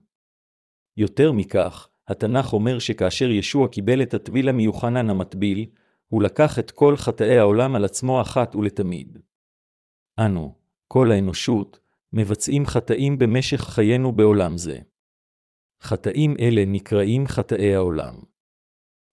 יותר 0.97 1.33
מכך, 1.33 1.88
התנ"ך 2.09 2.52
אומר 2.52 2.78
שכאשר 2.78 3.30
ישוע 3.30 3.68
קיבל 3.68 4.02
את 4.02 4.14
הטבילה 4.14 4.52
מיוחנן 4.52 5.11
המטביל, 5.11 5.66
הוא 6.09 6.23
לקח 6.23 6.59
את 6.59 6.71
כל 6.71 6.97
חטאי 6.97 7.38
העולם 7.38 7.75
על 7.75 7.85
עצמו 7.85 8.21
אחת 8.21 8.57
ולתמיד. 8.57 9.18
אנו, 10.18 10.54
כל 10.88 11.12
האנושות, 11.12 11.80
מבצעים 12.12 12.66
חטאים 12.66 13.18
במשך 13.18 13.61
חיינו 13.61 14.12
בעולם 14.12 14.57
זה. 14.57 14.78
חטאים 15.83 16.35
אלה 16.40 16.64
נקראים 16.66 17.26
חטאי 17.26 17.75
העולם. 17.75 18.14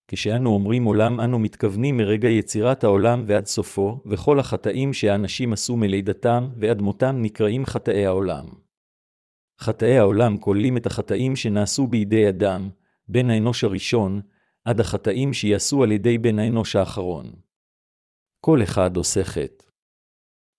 כשאנו 0.08 0.50
אומרים 0.50 0.84
עולם, 0.84 1.20
אנו 1.20 1.40
מתכוונים 1.40 1.98
מרגע 1.98 2.30
יצירת 2.30 2.84
העולם 2.84 3.24
ועד 3.28 3.46
סופו, 3.46 4.02
וכל 4.06 4.40
החטאים 4.40 4.94
שהאנשים 4.94 5.54
עשו 5.54 5.78
מלידתם 5.78 6.50
ועד 6.58 6.82
מותם 6.82 7.16
נקראים 7.22 7.66
חטאי 7.66 8.06
העולם. 8.06 8.46
חטאי 9.62 9.98
העולם 9.98 10.38
כוללים 10.38 10.78
את 10.78 10.86
החטאים 10.86 11.36
שנעשו 11.36 11.88
בידי 11.88 12.30
אדם, 12.30 12.70
בן 13.08 13.30
האנוש 13.30 13.64
הראשון, 13.64 14.22
עד 14.66 14.80
החטאים 14.80 15.34
שיעשו 15.34 15.84
על 15.84 15.92
ידי 15.92 16.18
בן 16.18 16.40
האנוש 16.40 16.76
האחרון. 16.76 17.32
כל 18.40 18.64
אחד 18.64 18.98
עושה 18.98 19.24
חטא. 19.24 19.66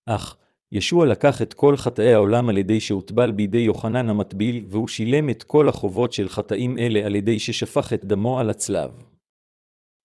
אך, 0.05 0.37
ישוע 0.71 1.05
לקח 1.05 1.41
את 1.41 1.53
כל 1.53 1.77
חטאי 1.77 2.13
העולם 2.13 2.49
על 2.49 2.57
ידי 2.57 2.79
שהוטבל 2.79 3.31
בידי 3.31 3.57
יוחנן 3.57 4.09
המטביל, 4.09 4.65
והוא 4.69 4.87
שילם 4.87 5.29
את 5.29 5.43
כל 5.43 5.69
החובות 5.69 6.13
של 6.13 6.29
חטאים 6.29 6.77
אלה 6.77 7.05
על 7.05 7.15
ידי 7.15 7.39
ששפך 7.39 7.93
את 7.93 8.05
דמו 8.05 8.39
על 8.39 8.49
הצלב. 8.49 9.16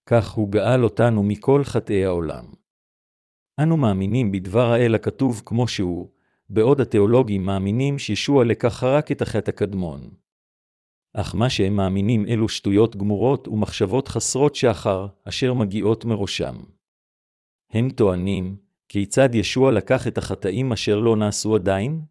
כך 0.07 0.31
הוא 0.31 0.49
גאל 0.49 0.85
אותנו 0.85 1.23
מכל 1.23 1.65
חטאי 1.65 2.05
העולם. 2.05 2.45
אנו 3.63 3.77
מאמינים 3.77 4.33
בדבר 4.33 4.73
האל 4.73 4.95
הכתוב 4.95 5.43
כמו 5.47 5.69
שהוא, 5.69 6.09
בעוד 6.51 6.81
התיאולוגים 6.81 7.45
מאמינים 7.45 7.99
שישוע 7.99 8.45
לקח 8.45 8.83
רק 8.83 9.13
את 9.13 9.23
החטא 9.23 9.51
הקדמון. 9.51 10.11
אך 11.15 11.35
מה 11.35 11.51
שהם 11.51 11.77
מאמינים 11.77 12.27
אלו 12.27 12.49
שטויות 12.49 12.97
גמורות 12.97 13.49
ומחשבות 13.49 14.09
חסרות 14.09 14.55
שחר, 14.55 15.07
אשר 15.29 15.55
מגיעות 15.55 16.05
מראשם. 16.05 16.57
הם 17.71 17.91
טוענים, 17.91 18.57
כיצד 18.89 19.35
ישוע 19.35 19.73
לקח 19.73 20.07
את 20.07 20.19
החטאים 20.19 20.73
אשר 20.73 20.99
לא 20.99 21.17
נעשו 21.17 21.55
עדיין? 21.55 22.03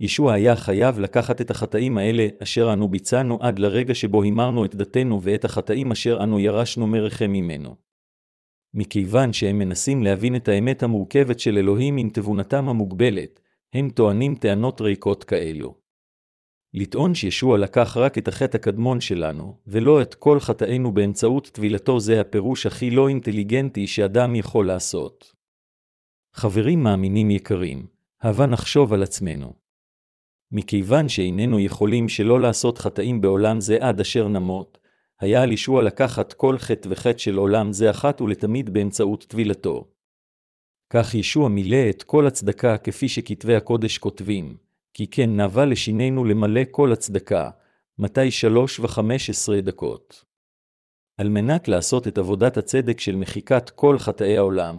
ישוע 0.00 0.32
היה 0.32 0.56
חייב 0.56 0.98
לקחת 0.98 1.40
את 1.40 1.50
החטאים 1.50 1.98
האלה 1.98 2.26
אשר 2.42 2.72
אנו 2.72 2.88
ביצענו 2.88 3.38
עד 3.40 3.58
לרגע 3.58 3.94
שבו 3.94 4.22
הימרנו 4.22 4.64
את 4.64 4.74
דתנו 4.74 5.22
ואת 5.22 5.44
החטאים 5.44 5.92
אשר 5.92 6.22
אנו 6.22 6.40
ירשנו 6.40 6.86
מרחם 6.86 7.30
ממנו. 7.30 7.76
מכיוון 8.74 9.32
שהם 9.32 9.58
מנסים 9.58 10.02
להבין 10.02 10.36
את 10.36 10.48
האמת 10.48 10.82
המורכבת 10.82 11.40
של 11.40 11.58
אלוהים 11.58 11.96
עם 11.96 12.10
תבונתם 12.10 12.68
המוגבלת, 12.68 13.40
הם 13.72 13.90
טוענים 13.90 14.34
טענות 14.34 14.80
ריקות 14.80 15.24
כאלו. 15.24 15.74
לטעון 16.74 17.14
שישוע 17.14 17.58
לקח 17.58 17.96
רק 17.96 18.18
את 18.18 18.28
החטא 18.28 18.56
הקדמון 18.56 19.00
שלנו, 19.00 19.56
ולא 19.66 20.02
את 20.02 20.14
כל 20.14 20.40
חטאינו 20.40 20.92
באמצעות 20.92 21.46
טבילתו 21.52 22.00
זה 22.00 22.20
הפירוש 22.20 22.66
הכי 22.66 22.90
לא 22.90 23.08
אינטליגנטי 23.08 23.86
שאדם 23.86 24.34
יכול 24.34 24.66
לעשות. 24.66 25.32
חברים 26.34 26.82
מאמינים 26.82 27.30
יקרים, 27.30 27.86
הבה 28.22 28.46
נחשוב 28.46 28.92
על 28.92 29.02
עצמנו. 29.02 29.67
מכיוון 30.52 31.08
שאיננו 31.08 31.60
יכולים 31.60 32.08
שלא 32.08 32.40
לעשות 32.40 32.78
חטאים 32.78 33.20
בעולם 33.20 33.60
זה 33.60 33.76
עד 33.80 34.00
אשר 34.00 34.28
נמות, 34.28 34.78
היה 35.20 35.42
על 35.42 35.52
ישוע 35.52 35.82
לקחת 35.82 36.32
כל 36.32 36.58
חטא 36.58 36.88
וחטא 36.90 37.18
של 37.18 37.36
עולם 37.36 37.72
זה 37.72 37.90
אחת 37.90 38.20
ולתמיד 38.20 38.70
באמצעות 38.70 39.24
טבילתו. 39.28 39.88
כך 40.90 41.14
ישוע 41.14 41.48
מילא 41.48 41.90
את 41.90 42.02
כל 42.02 42.26
הצדקה 42.26 42.78
כפי 42.78 43.08
שכתבי 43.08 43.54
הקודש 43.54 43.98
כותבים, 43.98 44.56
כי 44.94 45.06
כן 45.06 45.36
נאווה 45.36 45.64
לשינינו 45.64 46.24
למלא 46.24 46.60
כל 46.70 46.92
הצדקה, 46.92 47.50
מתי 47.98 48.30
שלוש 48.30 48.80
וחמש 48.80 49.30
עשרה 49.30 49.60
דקות. 49.60 50.24
על 51.18 51.28
מנת 51.28 51.68
לעשות 51.68 52.08
את 52.08 52.18
עבודת 52.18 52.56
הצדק 52.56 53.00
של 53.00 53.16
מחיקת 53.16 53.70
כל 53.70 53.98
חטאי 53.98 54.36
העולם, 54.36 54.76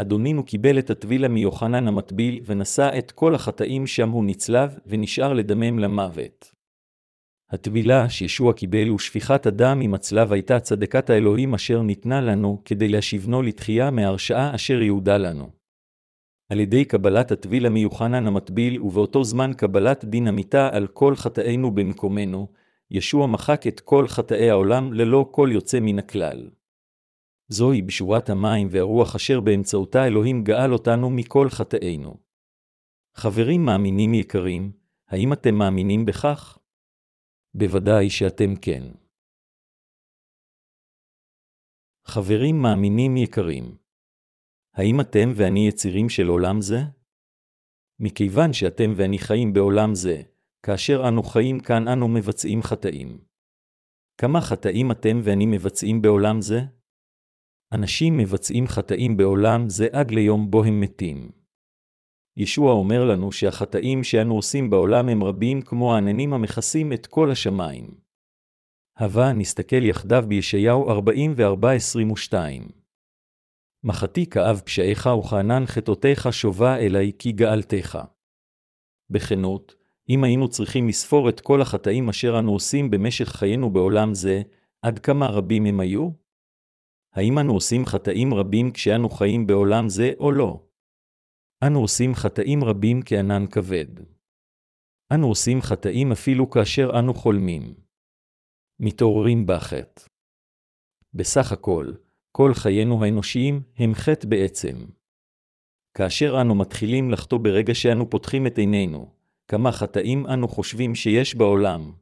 אדונינו 0.00 0.44
קיבל 0.44 0.78
את 0.78 0.90
הטבילה 0.90 1.28
מיוחנן 1.28 1.88
המטביל 1.88 2.40
ונשא 2.46 2.90
את 2.98 3.12
כל 3.12 3.34
החטאים 3.34 3.86
שם 3.86 4.10
הוא 4.10 4.24
נצלב 4.24 4.78
ונשאר 4.86 5.32
לדמם 5.32 5.78
למוות. 5.78 6.52
הטבילה 7.50 8.08
שישוע 8.08 8.52
קיבל 8.52 8.90
ושפיכת 8.90 9.46
הדם 9.46 9.80
עם 9.82 9.94
הצלב 9.94 10.32
הייתה 10.32 10.60
צדקת 10.60 11.10
האלוהים 11.10 11.54
אשר 11.54 11.82
ניתנה 11.82 12.20
לנו 12.20 12.62
כדי 12.64 12.88
להשיבנו 12.88 13.42
לתחייה 13.42 13.90
מהרשעה 13.90 14.54
אשר 14.54 14.82
יהודה 14.82 15.18
לנו. 15.18 15.50
על 16.48 16.60
ידי 16.60 16.84
קבלת 16.84 17.32
הטביל 17.32 17.66
המיוחנן 17.66 18.26
המטביל, 18.26 18.82
ובאותו 18.82 19.24
זמן 19.24 19.52
קבלת 19.56 20.04
דין 20.04 20.28
המיתה 20.28 20.68
על 20.72 20.86
כל 20.86 21.16
חטאינו 21.16 21.74
במקומנו, 21.74 22.48
ישוע 22.90 23.26
מחק 23.26 23.66
את 23.66 23.80
כל 23.80 24.08
חטאי 24.08 24.50
העולם 24.50 24.92
ללא 24.92 25.28
כל 25.30 25.48
יוצא 25.52 25.80
מן 25.80 25.98
הכלל. 25.98 26.48
זוהי 27.48 27.82
בשורת 27.82 28.30
המים 28.30 28.68
והרוח 28.70 29.14
אשר 29.14 29.40
באמצעותה 29.40 30.06
אלוהים 30.06 30.44
גאל 30.44 30.72
אותנו 30.72 31.10
מכל 31.10 31.48
חטאינו. 31.50 32.20
חברים 33.14 33.64
מאמינים 33.64 34.14
יקרים, 34.14 34.72
האם 35.08 35.32
אתם 35.32 35.54
מאמינים 35.54 36.04
בכך? 36.04 36.58
בוודאי 37.54 38.10
שאתם 38.10 38.56
כן. 38.62 38.82
חברים 42.04 42.62
מאמינים 42.62 43.16
יקרים, 43.16 43.76
האם 44.74 45.00
אתם 45.00 45.32
ואני 45.36 45.68
יצירים 45.68 46.08
של 46.08 46.26
עולם 46.26 46.60
זה? 46.60 46.78
מכיוון 48.00 48.52
שאתם 48.52 48.92
ואני 48.96 49.18
חיים 49.18 49.52
בעולם 49.52 49.94
זה, 49.94 50.22
כאשר 50.62 51.08
אנו 51.08 51.22
חיים 51.22 51.60
כאן 51.60 51.88
אנו 51.88 52.08
מבצעים 52.08 52.62
חטאים. 52.62 53.24
כמה 54.18 54.40
חטאים 54.40 54.90
אתם 54.90 55.20
ואני 55.24 55.46
מבצעים 55.46 56.02
בעולם 56.02 56.40
זה? 56.40 56.60
אנשים 57.76 58.16
מבצעים 58.16 58.66
חטאים 58.66 59.16
בעולם 59.16 59.68
זה 59.68 59.86
עד 59.92 60.10
ליום 60.10 60.50
בו 60.50 60.64
הם 60.64 60.80
מתים. 60.80 61.30
ישוע 62.36 62.72
אומר 62.72 63.04
לנו 63.04 63.32
שהחטאים 63.32 64.04
שאנו 64.04 64.34
עושים 64.34 64.70
בעולם 64.70 65.08
הם 65.08 65.24
רבים 65.24 65.62
כמו 65.62 65.94
העננים 65.94 66.32
המכסים 66.32 66.92
את 66.92 67.06
כל 67.06 67.30
השמיים. 67.30 68.00
הבה 68.96 69.32
נסתכל 69.32 69.84
יחדיו 69.84 70.24
בישעיהו 70.28 71.00
44-22. 72.30 72.34
מחתי 73.84 74.26
כאב 74.26 74.60
פשעיך 74.64 75.08
וכענן 75.18 75.66
חטאותיך 75.66 76.32
שובה 76.32 76.76
אלי 76.76 77.12
כי 77.18 77.32
גאלתך. 77.32 77.98
בכנות, 79.10 79.74
אם 80.08 80.24
היינו 80.24 80.48
צריכים 80.48 80.88
לספור 80.88 81.28
את 81.28 81.40
כל 81.40 81.62
החטאים 81.62 82.08
אשר 82.08 82.38
אנו 82.38 82.52
עושים 82.52 82.90
במשך 82.90 83.28
חיינו 83.28 83.70
בעולם 83.70 84.14
זה, 84.14 84.42
עד 84.82 84.98
כמה 84.98 85.26
רבים 85.26 85.66
הם 85.66 85.80
היו? 85.80 86.25
האם 87.16 87.38
אנו 87.38 87.52
עושים 87.52 87.86
חטאים 87.86 88.34
רבים 88.34 88.72
כשאנו 88.72 89.10
חיים 89.10 89.46
בעולם 89.46 89.88
זה 89.88 90.12
או 90.18 90.32
לא? 90.32 90.66
אנו 91.66 91.80
עושים 91.80 92.14
חטאים 92.14 92.64
רבים 92.64 93.00
כענן 93.04 93.46
כבד. 93.46 93.86
אנו 95.14 95.26
עושים 95.26 95.60
חטאים 95.62 96.12
אפילו 96.12 96.50
כאשר 96.50 96.90
אנו 96.98 97.14
חולמים. 97.14 97.74
מתעוררים 98.80 99.46
בחטא. 99.46 100.02
בסך 101.14 101.52
הכל, 101.52 101.92
כל 102.32 102.54
חיינו 102.54 103.04
האנושיים 103.04 103.62
הם 103.76 103.94
חטא 103.94 104.28
בעצם. 104.28 104.76
כאשר 105.94 106.40
אנו 106.40 106.54
מתחילים 106.54 107.10
לחטוא 107.10 107.38
ברגע 107.38 107.74
שאנו 107.74 108.10
פותחים 108.10 108.46
את 108.46 108.58
עינינו, 108.58 109.12
כמה 109.48 109.72
חטאים 109.72 110.26
אנו 110.26 110.48
חושבים 110.48 110.94
שיש 110.94 111.34
בעולם. 111.34 111.92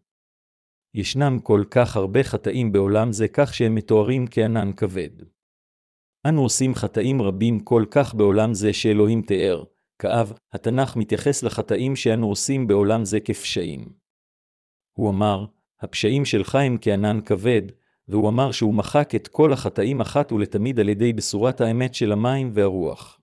ישנם 0.94 1.38
כל 1.42 1.64
כך 1.70 1.96
הרבה 1.96 2.22
חטאים 2.22 2.72
בעולם 2.72 3.12
זה 3.12 3.28
כך 3.28 3.54
שהם 3.54 3.74
מתוארים 3.74 4.26
כענן 4.30 4.72
כבד. 4.72 5.10
אנו 6.28 6.42
עושים 6.42 6.74
חטאים 6.74 7.22
רבים 7.22 7.60
כל 7.60 7.84
כך 7.90 8.14
בעולם 8.14 8.54
זה 8.54 8.72
שאלוהים 8.72 9.22
תיאר, 9.22 9.64
כאב, 9.98 10.32
התנ"ך 10.52 10.96
מתייחס 10.96 11.42
לחטאים 11.42 11.96
שאנו 11.96 12.28
עושים 12.28 12.66
בעולם 12.66 13.04
זה 13.04 13.20
כפשעים. 13.20 13.92
הוא 14.92 15.10
אמר, 15.10 15.46
הפשעים 15.80 16.24
שלך 16.24 16.54
הם 16.54 16.76
כענן 16.80 17.20
כבד, 17.20 17.62
והוא 18.08 18.28
אמר 18.28 18.52
שהוא 18.52 18.74
מחק 18.74 19.14
את 19.14 19.28
כל 19.28 19.52
החטאים 19.52 20.00
אחת 20.00 20.32
ולתמיד 20.32 20.80
על 20.80 20.88
ידי 20.88 21.12
בשורת 21.12 21.60
האמת 21.60 21.94
של 21.94 22.12
המים 22.12 22.50
והרוח. 22.54 23.20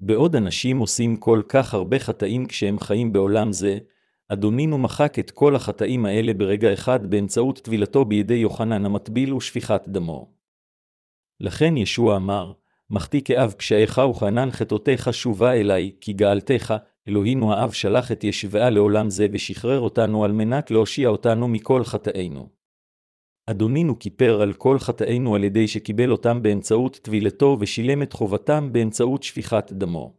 בעוד 0.00 0.36
אנשים 0.36 0.78
עושים 0.78 1.16
כל 1.16 1.42
כך 1.48 1.74
הרבה 1.74 1.98
חטאים 1.98 2.46
כשהם 2.46 2.78
חיים 2.78 3.12
בעולם 3.12 3.52
זה, 3.52 3.78
אדונינו 4.32 4.78
מחק 4.78 5.18
את 5.18 5.30
כל 5.30 5.56
החטאים 5.56 6.04
האלה 6.04 6.34
ברגע 6.34 6.72
אחד 6.72 7.10
באמצעות 7.10 7.58
טבילתו 7.58 8.04
בידי 8.04 8.34
יוחנן 8.34 8.86
המטביל 8.86 9.34
ושפיכת 9.34 9.82
דמו. 9.88 10.32
לכן 11.40 11.76
ישוע 11.76 12.16
אמר, 12.16 12.52
מחטיא 12.90 13.20
כאב 13.24 13.54
פשעיך 13.58 14.00
וכענן 14.10 14.50
חטאותיך 14.50 15.14
שובה 15.14 15.52
אלי, 15.52 15.92
כי 16.00 16.12
גאלתך, 16.12 16.74
אלוהינו 17.08 17.52
האב 17.52 17.72
שלח 17.72 18.12
את 18.12 18.24
ישבעה 18.24 18.70
לעולם 18.70 19.10
זה 19.10 19.26
ושחרר 19.32 19.80
אותנו 19.80 20.24
על 20.24 20.32
מנת 20.32 20.70
להושיע 20.70 21.08
אותנו 21.08 21.48
מכל 21.48 21.84
חטאינו. 21.84 22.48
אדונינו 23.46 23.98
כיפר 23.98 24.42
על 24.42 24.52
כל 24.52 24.78
חטאינו 24.78 25.34
על 25.34 25.44
ידי 25.44 25.68
שקיבל 25.68 26.12
אותם 26.12 26.42
באמצעות 26.42 26.96
טבילתו 27.02 27.56
ושילם 27.60 28.02
את 28.02 28.12
חובתם 28.12 28.72
באמצעות 28.72 29.22
שפיכת 29.22 29.72
דמו. 29.72 30.14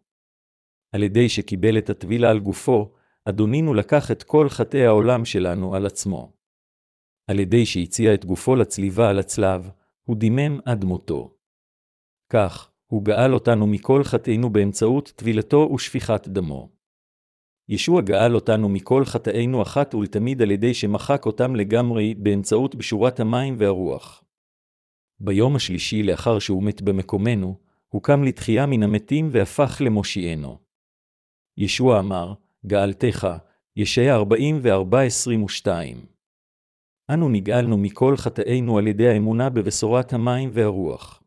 על 0.91 1.03
ידי 1.03 1.29
שקיבל 1.29 1.77
את 1.77 1.89
הטבילה 1.89 2.29
על 2.29 2.39
גופו, 2.39 2.91
אדונינו 3.29 3.73
לקח 3.73 4.11
את 4.11 4.23
כל 4.23 4.49
חטאי 4.49 4.85
העולם 4.85 5.25
שלנו 5.25 5.75
על 5.75 5.85
עצמו. 5.85 6.31
על 7.27 7.39
ידי 7.39 7.65
שהציע 7.65 8.13
את 8.13 8.25
גופו 8.25 8.55
לצליבה 8.55 9.09
על 9.09 9.19
הצלב, 9.19 9.69
הוא 10.03 10.15
דימם 10.15 10.59
עד 10.65 10.85
מותו. 10.85 11.35
כך, 12.29 12.71
הוא 12.87 13.03
גאל 13.03 13.33
אותנו 13.33 13.67
מכל 13.67 14.03
חטאינו 14.03 14.49
באמצעות 14.49 15.13
טבילתו 15.15 15.69
ושפיכת 15.73 16.27
דמו. 16.27 16.69
ישוע 17.69 18.01
גאל 18.01 18.35
אותנו 18.35 18.69
מכל 18.69 19.05
חטאינו 19.05 19.61
אחת 19.61 19.95
ולתמיד 19.95 20.41
על 20.41 20.51
ידי 20.51 20.73
שמחק 20.73 21.25
אותם 21.25 21.55
לגמרי 21.55 22.13
באמצעות 22.15 22.75
בשורת 22.75 23.19
המים 23.19 23.55
והרוח. 23.57 24.23
ביום 25.19 25.55
השלישי 25.55 26.03
לאחר 26.03 26.39
שהוא 26.39 26.63
מת 26.63 26.81
במקומנו, 26.81 27.55
הוא 27.89 28.03
קם 28.03 28.23
לתחייה 28.23 28.65
מן 28.65 28.83
המתים 28.83 29.29
והפך 29.31 29.81
למושיענו. 29.85 30.57
ישוע 31.57 31.99
אמר, 31.99 32.33
גאלתך, 32.65 33.27
ישעיה 33.75 34.17
44-22. 35.65 35.67
אנו 37.13 37.29
נגאלנו 37.29 37.77
מכל 37.77 38.17
חטאינו 38.17 38.77
על 38.77 38.87
ידי 38.87 39.07
האמונה 39.07 39.49
בבשורת 39.49 40.13
המים 40.13 40.49
והרוח. 40.53 41.23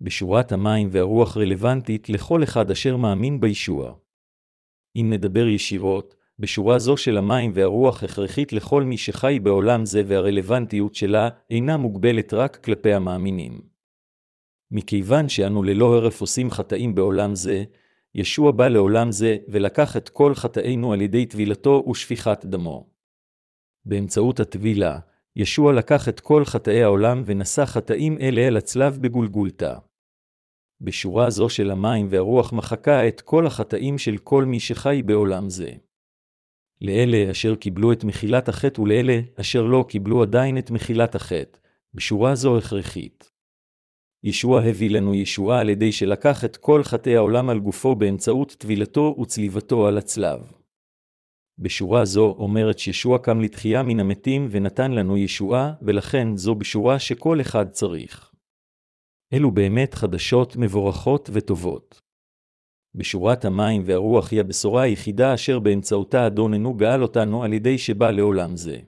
בשורת 0.00 0.52
המים 0.52 0.88
והרוח 0.92 1.36
רלוונטית 1.36 2.08
לכל 2.08 2.42
אחד 2.42 2.70
אשר 2.70 2.96
מאמין 2.96 3.40
בישוע. 3.40 3.94
אם 4.96 5.10
נדבר 5.12 5.46
ישירות, 5.46 6.14
בשורה 6.38 6.78
זו 6.78 6.96
של 6.96 7.16
המים 7.16 7.52
והרוח 7.54 8.02
הכרחית 8.02 8.52
לכל 8.52 8.82
מי 8.82 8.96
שחי 8.98 9.38
בעולם 9.42 9.84
זה 9.84 10.02
והרלוונטיות 10.06 10.94
שלה 10.94 11.28
אינה 11.50 11.76
מוגבלת 11.76 12.34
רק 12.34 12.56
כלפי 12.64 12.92
המאמינים. 12.92 13.60
מכיוון 14.70 15.28
שאנו 15.28 15.62
ללא 15.62 15.94
הרף 15.94 16.20
עושים 16.20 16.50
חטאים 16.50 16.94
בעולם 16.94 17.34
זה, 17.34 17.64
ישוע 18.14 18.52
בא 18.52 18.68
לעולם 18.68 19.12
זה 19.12 19.36
ולקח 19.48 19.96
את 19.96 20.08
כל 20.08 20.34
חטאינו 20.34 20.92
על 20.92 21.02
ידי 21.02 21.26
טבילתו 21.26 21.84
ושפיכת 21.90 22.44
דמו. 22.44 22.90
באמצעות 23.84 24.40
הטבילה, 24.40 24.98
ישוע 25.36 25.72
לקח 25.72 26.08
את 26.08 26.20
כל 26.20 26.44
חטאי 26.44 26.82
העולם 26.82 27.22
ונשא 27.26 27.64
חטאים 27.64 28.18
אלה 28.18 28.40
אל 28.40 28.56
הצלב 28.56 28.98
בגולגולתה. 29.00 29.78
בשורה 30.80 31.30
זו 31.30 31.48
של 31.48 31.70
המים 31.70 32.06
והרוח 32.10 32.52
מחקה 32.52 33.08
את 33.08 33.20
כל 33.20 33.46
החטאים 33.46 33.98
של 33.98 34.18
כל 34.18 34.44
מי 34.44 34.60
שחי 34.60 35.02
בעולם 35.06 35.50
זה. 35.50 35.72
לאלה 36.80 37.30
אשר 37.30 37.54
קיבלו 37.54 37.92
את 37.92 38.04
מחילת 38.04 38.48
החטא 38.48 38.80
ולאלה 38.80 39.20
אשר 39.40 39.62
לא 39.62 39.84
קיבלו 39.88 40.22
עדיין 40.22 40.58
את 40.58 40.70
מחילת 40.70 41.14
החטא, 41.14 41.58
בשורה 41.94 42.34
זו 42.34 42.58
הכרחית. 42.58 43.30
ישוע 44.24 44.62
הביא 44.62 44.90
לנו 44.90 45.14
ישועה 45.14 45.60
על 45.60 45.68
ידי 45.68 45.92
שלקח 45.92 46.44
את 46.44 46.56
כל 46.56 46.82
חטאי 46.82 47.16
העולם 47.16 47.50
על 47.50 47.58
גופו 47.58 47.94
באמצעות 47.94 48.52
טבילתו 48.58 49.16
וצליבתו 49.20 49.86
על 49.86 49.98
הצלב. 49.98 50.52
בשורה 51.58 52.04
זו 52.04 52.34
אומרת 52.38 52.78
שישוע 52.78 53.18
קם 53.18 53.40
לתחייה 53.40 53.82
מן 53.82 54.00
המתים 54.00 54.48
ונתן 54.50 54.92
לנו 54.92 55.16
ישועה, 55.16 55.72
ולכן 55.82 56.36
זו 56.36 56.54
בשורה 56.54 56.98
שכל 56.98 57.40
אחד 57.40 57.70
צריך. 57.70 58.32
אלו 59.32 59.50
באמת 59.50 59.94
חדשות 59.94 60.56
מבורכות 60.56 61.30
וטובות. 61.32 62.00
בשורת 62.94 63.44
המים 63.44 63.82
והרוח 63.86 64.32
היא 64.32 64.40
הבשורה 64.40 64.82
היחידה 64.82 65.34
אשר 65.34 65.58
באמצעותה 65.58 66.26
אדוננו 66.26 66.74
גאל 66.74 67.02
אותנו 67.02 67.44
על 67.44 67.52
ידי 67.52 67.78
שבא 67.78 68.10
לעולם 68.10 68.56
זה. 68.56 68.78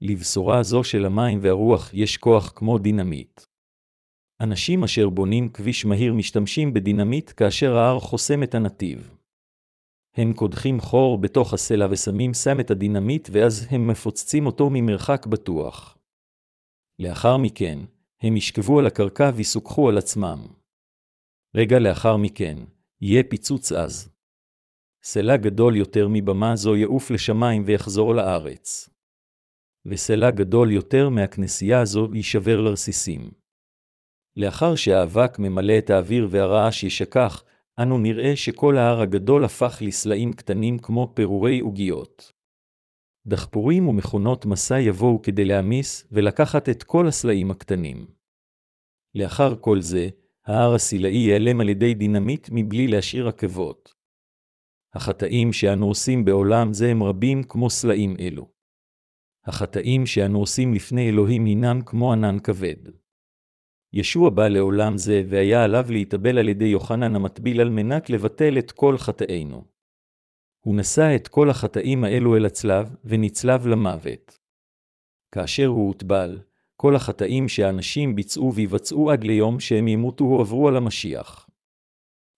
לבשורה 0.00 0.62
זו 0.62 0.84
של 0.84 1.04
המים 1.04 1.38
והרוח 1.42 1.90
יש 1.94 2.16
כוח 2.16 2.52
כמו 2.56 2.78
דינמיט. 2.78 3.47
אנשים 4.40 4.84
אשר 4.84 5.08
בונים 5.08 5.48
כביש 5.48 5.84
מהיר 5.84 6.14
משתמשים 6.14 6.74
בדינמיט 6.74 7.32
כאשר 7.36 7.76
ההר 7.76 8.00
חוסם 8.00 8.42
את 8.42 8.54
הנתיב. 8.54 9.14
הם 10.14 10.32
קודחים 10.32 10.80
חור 10.80 11.18
בתוך 11.18 11.54
הסלע 11.54 11.86
ושמים 11.90 12.34
שם 12.34 12.60
את 12.60 12.70
הדינמיט 12.70 13.28
ואז 13.32 13.66
הם 13.70 13.86
מפוצצים 13.86 14.46
אותו 14.46 14.70
ממרחק 14.70 15.26
בטוח. 15.26 15.98
לאחר 16.98 17.36
מכן, 17.36 17.78
הם 18.20 18.36
ישכבו 18.36 18.78
על 18.78 18.86
הקרקע 18.86 19.30
ויסוככו 19.34 19.88
על 19.88 19.98
עצמם. 19.98 20.46
רגע 21.54 21.78
לאחר 21.78 22.16
מכן, 22.16 22.58
יהיה 23.00 23.22
פיצוץ 23.28 23.72
עז. 23.72 24.08
סלע 25.02 25.36
גדול 25.36 25.76
יותר 25.76 26.06
מבמה 26.10 26.56
זו 26.56 26.76
יעוף 26.76 27.10
לשמיים 27.10 27.62
ויחזור 27.66 28.14
לארץ. 28.14 28.90
וסלע 29.86 30.30
גדול 30.30 30.72
יותר 30.72 31.08
מהכנסייה 31.08 31.80
הזו 31.80 32.08
יישבר 32.14 32.60
לרסיסים. 32.60 33.30
לאחר 34.38 34.74
שהאבק 34.74 35.38
ממלא 35.38 35.78
את 35.78 35.90
האוויר 35.90 36.28
והרעש 36.30 36.84
ישכח, 36.84 37.44
אנו 37.82 37.98
נראה 37.98 38.36
שכל 38.36 38.76
ההר 38.76 39.00
הגדול 39.00 39.44
הפך 39.44 39.78
לסלעים 39.80 40.32
קטנים 40.32 40.78
כמו 40.78 41.12
פירורי 41.14 41.60
עוגיות. 41.60 42.32
דחפורים 43.26 43.88
ומכונות 43.88 44.46
מסע 44.46 44.80
יבואו 44.80 45.22
כדי 45.22 45.44
להעמיס 45.44 46.08
ולקחת 46.12 46.68
את 46.68 46.82
כל 46.82 47.08
הסלעים 47.08 47.50
הקטנים. 47.50 48.06
לאחר 49.14 49.56
כל 49.60 49.80
זה, 49.80 50.08
ההר 50.46 50.74
הסילאי 50.74 51.16
ייעלם 51.16 51.60
על 51.60 51.68
ידי 51.68 51.94
דינמיט 51.94 52.48
מבלי 52.52 52.86
להשאיר 52.86 53.28
עקבות. 53.28 53.94
החטאים 54.94 55.52
שאנו 55.52 55.86
עושים 55.86 56.24
בעולם 56.24 56.72
זה 56.72 56.90
הם 56.90 57.02
רבים 57.02 57.42
כמו 57.42 57.70
סלעים 57.70 58.16
אלו. 58.20 58.48
החטאים 59.44 60.06
שאנו 60.06 60.38
עושים 60.38 60.74
לפני 60.74 61.08
אלוהים 61.08 61.44
הינם 61.44 61.80
כמו 61.86 62.12
ענן 62.12 62.38
כבד. 62.38 63.07
ישוע 63.92 64.30
בא 64.30 64.48
לעולם 64.48 64.98
זה 64.98 65.22
והיה 65.28 65.64
עליו 65.64 65.84
להתאבל 65.88 66.38
על 66.38 66.48
ידי 66.48 66.64
יוחנן 66.64 67.16
המטביל 67.16 67.60
על 67.60 67.70
מנת 67.70 68.10
לבטל 68.10 68.58
את 68.58 68.72
כל 68.72 68.98
חטאינו. 68.98 69.64
הוא 70.60 70.76
נשא 70.76 71.16
את 71.16 71.28
כל 71.28 71.50
החטאים 71.50 72.04
האלו 72.04 72.36
אל 72.36 72.46
הצלב, 72.46 72.94
ונצלב 73.04 73.66
למוות. 73.66 74.38
כאשר 75.34 75.66
הוא 75.66 75.86
הוטבל, 75.86 76.38
כל 76.76 76.96
החטאים 76.96 77.48
שהאנשים 77.48 78.16
ביצעו 78.16 78.54
ויבצעו 78.54 79.10
עד 79.10 79.24
ליום 79.24 79.60
שהם 79.60 79.88
ימותו 79.88 80.24
הועברו 80.24 80.68
על 80.68 80.76
המשיח. 80.76 81.48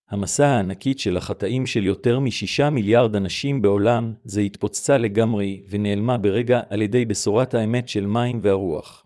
המסע 0.09 0.47
הענקית 0.47 0.99
של 0.99 1.17
החטאים 1.17 1.65
של 1.65 1.85
יותר 1.85 2.19
משישה 2.19 2.69
מיליארד 2.69 3.15
אנשים 3.15 3.61
בעולם, 3.61 4.13
זה 4.23 4.41
התפוצצה 4.41 4.97
לגמרי 4.97 5.63
ונעלמה 5.69 6.17
ברגע 6.17 6.61
על 6.69 6.81
ידי 6.81 7.05
בשורת 7.05 7.53
האמת 7.53 7.89
של 7.89 8.05
מים 8.05 8.39
והרוח. 8.41 9.05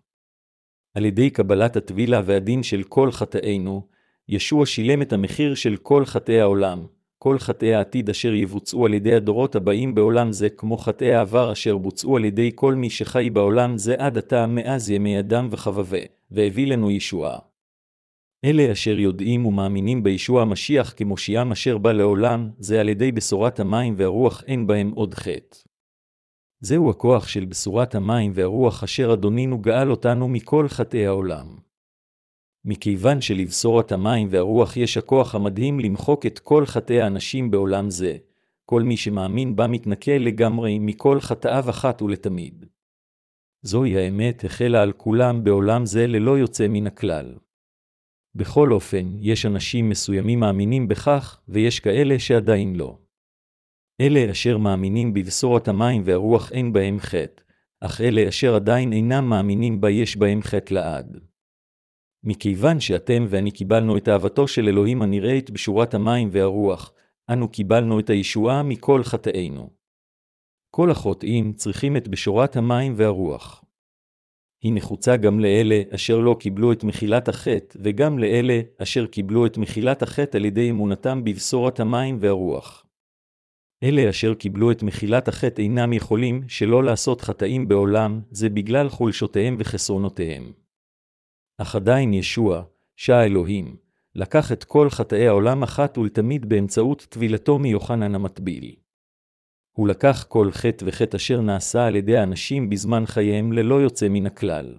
על 0.95 1.05
ידי 1.05 1.29
קבלת 1.29 1.75
הטבילה 1.75 2.21
והדין 2.25 2.63
של 2.63 2.83
כל 2.83 3.11
חטאינו, 3.11 3.87
ישוע 4.29 4.65
שילם 4.65 5.01
את 5.01 5.13
המחיר 5.13 5.55
של 5.55 5.77
כל 5.77 6.05
חטאי 6.05 6.41
העולם, 6.41 6.85
כל 7.17 7.39
חטאי 7.39 7.73
העתיד 7.73 8.09
אשר 8.09 8.33
יבוצעו 8.33 8.85
על 8.85 8.93
ידי 8.93 9.13
הדורות 9.15 9.55
הבאים 9.55 9.95
בעולם 9.95 10.31
זה, 10.31 10.49
כמו 10.49 10.77
חטאי 10.77 11.13
העבר 11.13 11.51
אשר 11.51 11.77
בוצעו 11.77 12.17
על 12.17 12.25
ידי 12.25 12.51
כל 12.55 12.75
מי 12.75 12.89
שחי 12.89 13.29
בעולם 13.29 13.77
זה 13.77 13.95
עד 13.97 14.17
עתה 14.17 14.47
מאז 14.47 14.89
ימי 14.89 15.19
אדם 15.19 15.47
וחבבה, 15.51 15.99
והביא 16.31 16.67
לנו 16.67 16.91
ישועה. 16.91 17.37
אלה 18.45 18.71
אשר 18.71 18.99
יודעים 18.99 19.45
ומאמינים 19.45 20.03
בישוע 20.03 20.41
המשיח 20.41 20.93
כמושיעם 20.97 21.51
אשר 21.51 21.77
בא 21.77 21.91
לעולם, 21.91 22.49
זה 22.59 22.79
על 22.79 22.89
ידי 22.89 23.11
בשורת 23.11 23.59
המים 23.59 23.93
והרוח 23.97 24.43
אין 24.47 24.67
בהם 24.67 24.91
עוד 24.91 25.13
חטא. 25.13 25.57
זהו 26.59 26.89
הכוח 26.89 27.27
של 27.27 27.45
בשורת 27.45 27.95
המים 27.95 28.31
והרוח 28.35 28.83
אשר 28.83 29.13
אדונינו 29.13 29.61
גאל 29.61 29.91
אותנו 29.91 30.27
מכל 30.27 30.67
חטאי 30.67 31.05
העולם. 31.05 31.57
מכיוון 32.65 33.21
שלבשורת 33.21 33.91
המים 33.91 34.27
והרוח 34.31 34.77
יש 34.77 34.97
הכוח 34.97 35.35
המדהים 35.35 35.79
למחוק 35.79 36.25
את 36.25 36.39
כל 36.39 36.65
חטאי 36.65 37.01
האנשים 37.01 37.51
בעולם 37.51 37.89
זה, 37.89 38.17
כל 38.65 38.83
מי 38.83 38.97
שמאמין 38.97 39.55
בה 39.55 39.67
מתנקה 39.67 40.17
לגמרי 40.17 40.79
מכל 40.79 41.19
חטאיו 41.19 41.69
אחת 41.69 42.01
ולתמיד. 42.01 42.65
זוהי 43.61 43.97
האמת 43.97 44.43
החלה 44.43 44.81
על 44.81 44.91
כולם 44.91 45.43
בעולם 45.43 45.85
זה 45.85 46.07
ללא 46.07 46.37
יוצא 46.37 46.67
מן 46.67 46.87
הכלל. 46.87 47.35
בכל 48.35 48.71
אופן, 48.71 49.17
יש 49.19 49.45
אנשים 49.45 49.89
מסוימים 49.89 50.39
מאמינים 50.39 50.87
בכך, 50.87 51.41
ויש 51.47 51.79
כאלה 51.79 52.19
שעדיין 52.19 52.75
לא. 52.75 52.97
אלה 54.01 54.31
אשר 54.31 54.57
מאמינים 54.57 55.13
בבשורת 55.13 55.67
המים 55.67 56.01
והרוח 56.05 56.51
אין 56.51 56.73
בהם 56.73 56.99
חטא, 56.99 57.41
אך 57.81 58.01
אלה 58.01 58.29
אשר 58.29 58.55
עדיין 58.55 58.93
אינם 58.93 59.29
מאמינים 59.29 59.81
בה 59.81 59.89
יש 59.89 60.17
בהם 60.17 60.41
חטא 60.41 60.73
לעד. 60.73 61.19
מכיוון 62.23 62.79
שאתם 62.79 63.25
ואני 63.29 63.51
קיבלנו 63.51 63.97
את 63.97 64.09
אהבתו 64.09 64.47
של 64.47 64.67
אלוהים 64.67 65.01
הנראית 65.01 65.49
בשורת 65.49 65.93
המים 65.93 66.29
והרוח, 66.31 66.93
אנו 67.29 67.49
קיבלנו 67.49 67.99
את 67.99 68.09
הישועה 68.09 68.63
מכל 68.63 69.03
חטאינו. 69.03 69.69
כל 70.71 70.91
החוטאים 70.91 71.53
צריכים 71.53 71.97
את 71.97 72.07
בשורת 72.07 72.55
המים 72.55 72.93
והרוח. 72.97 73.63
היא 74.63 74.73
נחוצה 74.75 75.17
גם 75.17 75.39
לאלה 75.39 75.81
אשר 75.95 76.19
לא 76.19 76.35
קיבלו 76.39 76.71
את 76.71 76.83
מחילת 76.83 77.27
החטא, 77.27 77.79
וגם 77.83 78.19
לאלה 78.19 78.61
אשר 78.77 79.05
קיבלו 79.05 79.45
את 79.45 79.57
מחילת 79.57 80.03
החטא 80.03 80.37
על 80.37 80.45
ידי 80.45 80.69
אמונתם 80.69 81.23
בבשורת 81.23 81.79
המים 81.79 82.17
והרוח. 82.21 82.84
אלה 83.85 84.09
אשר 84.09 84.33
קיבלו 84.33 84.71
את 84.71 84.83
מחילת 84.83 85.27
החטא 85.27 85.61
אינם 85.61 85.93
יכולים 85.93 86.43
שלא 86.47 86.83
לעשות 86.83 87.21
חטאים 87.21 87.67
בעולם, 87.67 88.21
זה 88.31 88.49
בגלל 88.49 88.89
חולשותיהם 88.89 89.55
וחסרונותיהם. 89.59 90.51
אך 91.57 91.75
עדיין 91.75 92.13
ישוע, 92.13 92.63
שע 92.95 93.23
אלוהים, 93.23 93.75
לקח 94.15 94.51
את 94.51 94.63
כל 94.63 94.89
חטאי 94.89 95.27
העולם 95.27 95.63
אחת 95.63 95.97
ולתמיד 95.97 96.49
באמצעות 96.49 97.07
טבילתו 97.09 97.59
מיוחנן 97.59 98.15
המטביל. 98.15 98.75
הוא 99.71 99.87
לקח 99.87 100.25
כל 100.29 100.51
חטא 100.51 100.85
וחטא 100.87 101.17
אשר 101.17 101.41
נעשה 101.41 101.85
על 101.85 101.95
ידי 101.95 102.17
האנשים 102.17 102.69
בזמן 102.69 103.05
חייהם 103.05 103.51
ללא 103.51 103.75
יוצא 103.75 104.07
מן 104.09 104.25
הכלל. 104.25 104.75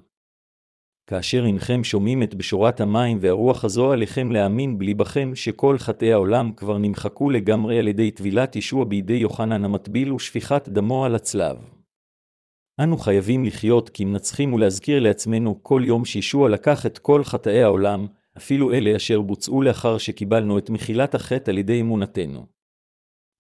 כאשר 1.07 1.45
הנכם 1.45 1.85
שומעים 1.85 2.23
את 2.23 2.35
בשורת 2.35 2.81
המים 2.81 3.19
והרוח 3.21 3.65
הזו 3.65 3.93
עליכם 3.93 4.33
להאמין 4.33 4.79
בליבכם 4.79 5.35
שכל 5.35 5.79
חטאי 5.79 6.13
העולם 6.13 6.53
כבר 6.53 6.79
נמחקו 6.79 7.31
לגמרי 7.31 7.79
על 7.79 7.89
ידי 7.89 8.11
טבילת 8.11 8.57
ישוע 8.57 8.85
בידי 8.85 9.15
יוחנן 9.15 9.65
המטביל 9.65 10.13
ושפיכת 10.13 10.69
דמו 10.69 11.05
על 11.05 11.15
הצלב. 11.15 11.57
אנו 12.81 12.99
חייבים 12.99 13.45
לחיות 13.45 13.91
כמנצחים 13.95 14.53
ולהזכיר 14.53 15.01
לעצמנו 15.01 15.63
כל 15.63 15.83
יום 15.85 16.05
שישוע 16.05 16.49
לקח 16.49 16.87
את 16.87 16.99
כל 16.99 17.25
חטאי 17.25 17.63
העולם, 17.63 18.07
אפילו 18.37 18.73
אלה 18.73 18.97
אשר 18.97 19.21
בוצעו 19.21 19.63
לאחר 19.63 19.99
שקיבלנו 19.99 20.59
את 20.59 20.71
מחילת 20.71 21.15
החטא 21.15 21.51
על 21.51 21.59
ידי 21.59 21.81
אמונתנו. 21.81 22.47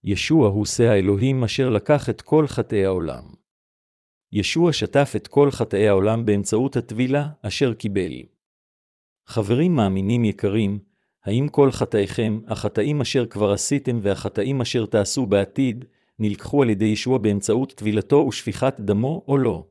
ישוע 0.05 0.49
הוא 0.49 0.67
שא 0.67 0.83
האלוהים 0.83 1.45
אשר 1.45 1.71
לקח 1.71 2.11
את 2.11 2.23
כל 2.23 2.47
חטאי 2.47 2.85
העולם. 2.85 3.36
ישוע 4.39 4.73
שטף 4.73 5.13
את 5.17 5.27
כל 5.27 5.51
חטאי 5.51 5.89
העולם 5.89 6.27
באמצעות 6.27 6.77
הטבילה 6.77 7.29
אשר 7.43 7.75
קיבל. 7.75 8.13
חברים 9.27 9.75
מאמינים 9.75 10.25
יקרים, 10.25 10.79
האם 11.25 11.49
כל 11.49 11.71
חטאיכם, 11.71 12.41
החטאים 12.47 13.01
אשר 13.01 13.27
כבר 13.27 13.53
עשיתם 13.53 13.99
והחטאים 14.03 14.61
אשר 14.61 14.87
תעשו 14.87 15.27
בעתיד, 15.27 15.85
נלקחו 16.19 16.63
על 16.63 16.71
ידי 16.71 16.85
ישוע 16.85 17.19
באמצעות 17.19 17.73
טבילתו 17.73 18.17
ושפיכת 18.17 18.81
דמו 18.81 19.25
או 19.29 19.39
לא? 19.39 19.67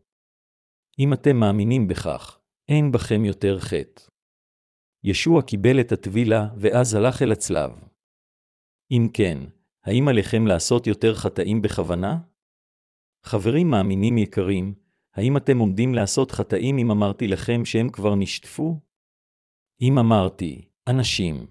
אם 1.00 1.14
אתם 1.14 1.36
מאמינים 1.38 1.88
בכך, 1.88 2.40
אין 2.70 2.92
בכם 2.92 3.26
יותר 3.26 3.60
חטא. 3.60 4.02
ישוע 5.04 5.42
קיבל 5.42 5.80
את 5.80 5.92
הטבילה 5.92 6.48
ואז 6.58 6.96
הלך 6.96 7.22
אל 7.22 7.32
הצלב. 7.32 7.72
אם 8.92 9.08
כן, 9.14 9.38
האם 9.84 10.08
עליכם 10.08 10.48
לעשות 10.48 10.88
יותר 10.88 11.16
חטאים 11.16 11.62
בכוונה? 11.62 12.18
חברים 13.26 13.70
מאמינים 13.70 14.18
יקרים, 14.18 14.74
האם 15.14 15.38
אתם 15.38 15.58
עומדים 15.58 15.94
לעשות 15.94 16.32
חטאים 16.32 16.78
אם 16.78 16.92
אמרתי 16.92 17.28
לכם 17.28 17.66
שהם 17.66 17.90
כבר 17.90 18.16
נשטפו? 18.16 18.80
אם 19.82 19.98
אמרתי, 20.00 20.68
אנשים, 20.90 21.48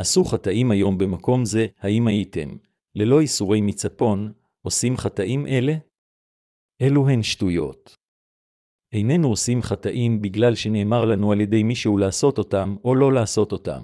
עשו 0.00 0.24
חטאים 0.24 0.70
היום 0.70 0.98
במקום 0.98 1.44
זה, 1.44 1.66
האם 1.78 2.06
הייתם, 2.06 2.48
ללא 2.94 3.20
איסורי 3.20 3.60
מצפון, 3.60 4.32
עושים 4.62 4.96
חטאים 4.96 5.46
אלה? 5.46 5.72
אלו 6.82 7.08
הן 7.08 7.22
שטויות. 7.22 7.96
איננו 8.92 9.28
עושים 9.28 9.62
חטאים 9.62 10.22
בגלל 10.22 10.54
שנאמר 10.54 11.04
לנו 11.04 11.32
על 11.32 11.40
ידי 11.40 11.62
מישהו 11.62 11.98
לעשות 11.98 12.38
אותם 12.38 12.76
או 12.84 12.94
לא 12.94 13.12
לעשות 13.12 13.52
אותם. 13.52 13.82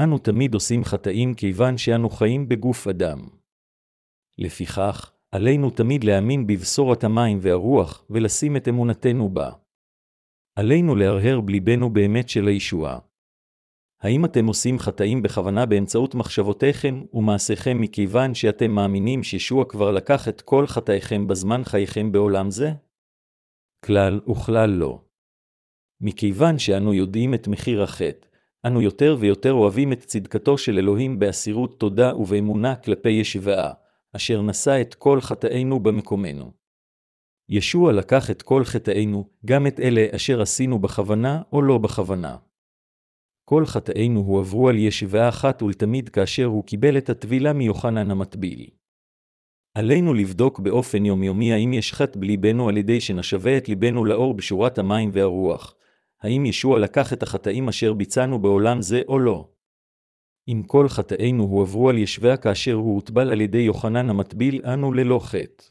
אנו 0.00 0.18
תמיד 0.18 0.54
עושים 0.54 0.84
חטאים 0.84 1.34
כיוון 1.34 1.78
שאנו 1.78 2.10
חיים 2.10 2.48
בגוף 2.48 2.86
אדם. 2.86 3.28
לפיכך, 4.38 5.15
עלינו 5.36 5.70
תמיד 5.70 6.04
להאמין 6.04 6.46
בבשורת 6.46 7.04
המים 7.04 7.38
והרוח 7.42 8.04
ולשים 8.10 8.56
את 8.56 8.68
אמונתנו 8.68 9.28
בה. 9.28 9.50
עלינו 10.58 10.94
להרהר 10.94 11.40
בליבנו 11.40 11.90
באמת 11.90 12.28
של 12.28 12.48
הישועה. 12.48 12.98
האם 14.02 14.24
אתם 14.24 14.46
עושים 14.46 14.78
חטאים 14.78 15.22
בכוונה 15.22 15.66
באמצעות 15.66 16.14
מחשבותיכם 16.14 17.02
ומעשיכם 17.12 17.80
מכיוון 17.80 18.34
שאתם 18.34 18.70
מאמינים 18.70 19.22
שישוע 19.22 19.64
כבר 19.68 19.90
לקח 19.90 20.28
את 20.28 20.40
כל 20.40 20.66
חטאיכם 20.66 21.26
בזמן 21.26 21.64
חייכם 21.64 22.12
בעולם 22.12 22.50
זה? 22.50 22.72
כלל 23.84 24.20
וכלל 24.30 24.70
לא. 24.70 25.00
מכיוון 26.00 26.58
שאנו 26.58 26.94
יודעים 26.94 27.34
את 27.34 27.48
מחיר 27.48 27.82
החטא, 27.82 28.26
אנו 28.66 28.82
יותר 28.82 29.16
ויותר 29.20 29.52
אוהבים 29.52 29.92
את 29.92 29.98
צדקתו 29.98 30.58
של 30.58 30.78
אלוהים 30.78 31.18
באסירות 31.18 31.80
תודה 31.80 32.16
ובאמונה 32.16 32.76
כלפי 32.76 33.10
ישבעה, 33.10 33.72
אשר 34.16 34.42
נשא 34.42 34.80
את 34.80 34.94
כל 34.94 35.20
חטאינו 35.20 35.80
במקומנו. 35.80 36.52
ישוע 37.48 37.92
לקח 37.92 38.30
את 38.30 38.42
כל 38.42 38.64
חטאינו, 38.64 39.28
גם 39.44 39.66
את 39.66 39.80
אלה 39.80 40.06
אשר 40.16 40.42
עשינו 40.42 40.78
בכוונה 40.78 41.42
או 41.52 41.62
לא 41.62 41.78
בכוונה. 41.78 42.36
כל 43.44 43.66
חטאינו 43.66 44.20
הועברו 44.20 44.68
על 44.68 44.76
ישבעה 44.76 45.28
אחת 45.28 45.62
ולתמיד 45.62 46.08
כאשר 46.08 46.44
הוא 46.44 46.64
קיבל 46.64 46.98
את 46.98 47.10
הטבילה 47.10 47.52
מיוחנן 47.52 48.10
המטביל. 48.10 48.66
עלינו 49.74 50.14
לבדוק 50.14 50.60
באופן 50.60 51.04
יומיומי 51.04 51.52
האם 51.52 51.72
יש 51.72 51.92
חטא 51.92 52.20
בליבנו 52.20 52.68
על 52.68 52.76
ידי 52.76 53.00
שנשווה 53.00 53.56
את 53.56 53.68
ליבנו 53.68 54.04
לאור 54.04 54.34
בשורת 54.34 54.78
המים 54.78 55.10
והרוח, 55.12 55.74
האם 56.22 56.46
ישוע 56.46 56.78
לקח 56.78 57.12
את 57.12 57.22
החטאים 57.22 57.68
אשר 57.68 57.92
ביצענו 57.92 58.38
בעולם 58.38 58.82
זה 58.82 59.02
או 59.08 59.18
לא. 59.18 59.48
אם 60.48 60.62
כל 60.66 60.88
חטאינו 60.88 61.42
הועברו 61.42 61.88
על 61.88 61.98
ישביה 61.98 62.36
כאשר 62.36 62.72
הוא 62.72 62.94
הוטבל 62.94 63.30
על 63.32 63.40
ידי 63.40 63.58
יוחנן 63.58 64.10
המטביל, 64.10 64.60
אנו 64.64 64.92
ללא 64.92 65.20
חטא. 65.22 65.64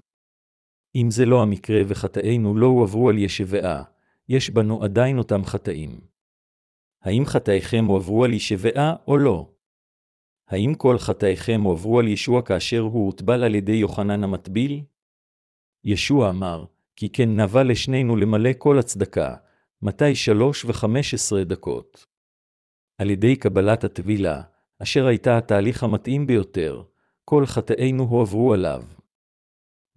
אם 0.96 1.12
זה 1.12 1.26
לא 1.26 1.42
המקרה 1.42 1.82
וחטאינו 1.88 2.56
לא 2.56 2.66
הועברו 2.66 3.10
על 3.10 3.18
ישבעה, 3.18 3.84
יש 4.30 4.50
בנו 4.50 4.84
עדיין 4.84 5.18
אותם 5.18 5.46
חטאים. 5.46 6.00
האם 7.02 7.26
חטאיכם 7.26 7.86
הועברו 7.86 8.24
על 8.24 8.34
ישבעה 8.34 8.96
או 9.08 9.18
לא? 9.18 9.52
האם 10.48 10.74
כל 10.76 10.98
חטאיכם 10.98 11.62
הועברו 11.62 12.00
על 12.00 12.08
ישוע 12.08 12.42
כאשר 12.42 12.80
הוא 12.80 13.06
הוטבל 13.06 13.44
על 13.44 13.56
ידי 13.56 13.72
יוחנן 13.72 14.24
המטביל? 14.24 14.84
ישוע 15.84 16.30
אמר, 16.30 16.66
כי 16.96 17.10
כן 17.10 17.40
נבע 17.40 17.64
לשנינו 17.64 18.16
למלא 18.16 18.50
כל 18.58 18.80
הצדקה, 18.80 19.36
מתי 19.82 20.16
שלוש 20.16 20.66
וחמש 20.66 21.14
עשרה 21.14 21.44
דקות. 21.44 22.06
על 22.98 23.10
ידי 23.10 23.36
קבלת 23.36 23.84
הטבילה, 23.84 24.42
אשר 24.86 25.08
הייתה 25.08 25.38
התהליך 25.38 25.84
המתאים 25.84 26.28
ביותר, 26.28 26.84
כל 27.24 27.46
חטאינו 27.46 28.04
הועברו 28.04 28.54
עליו. 28.54 28.84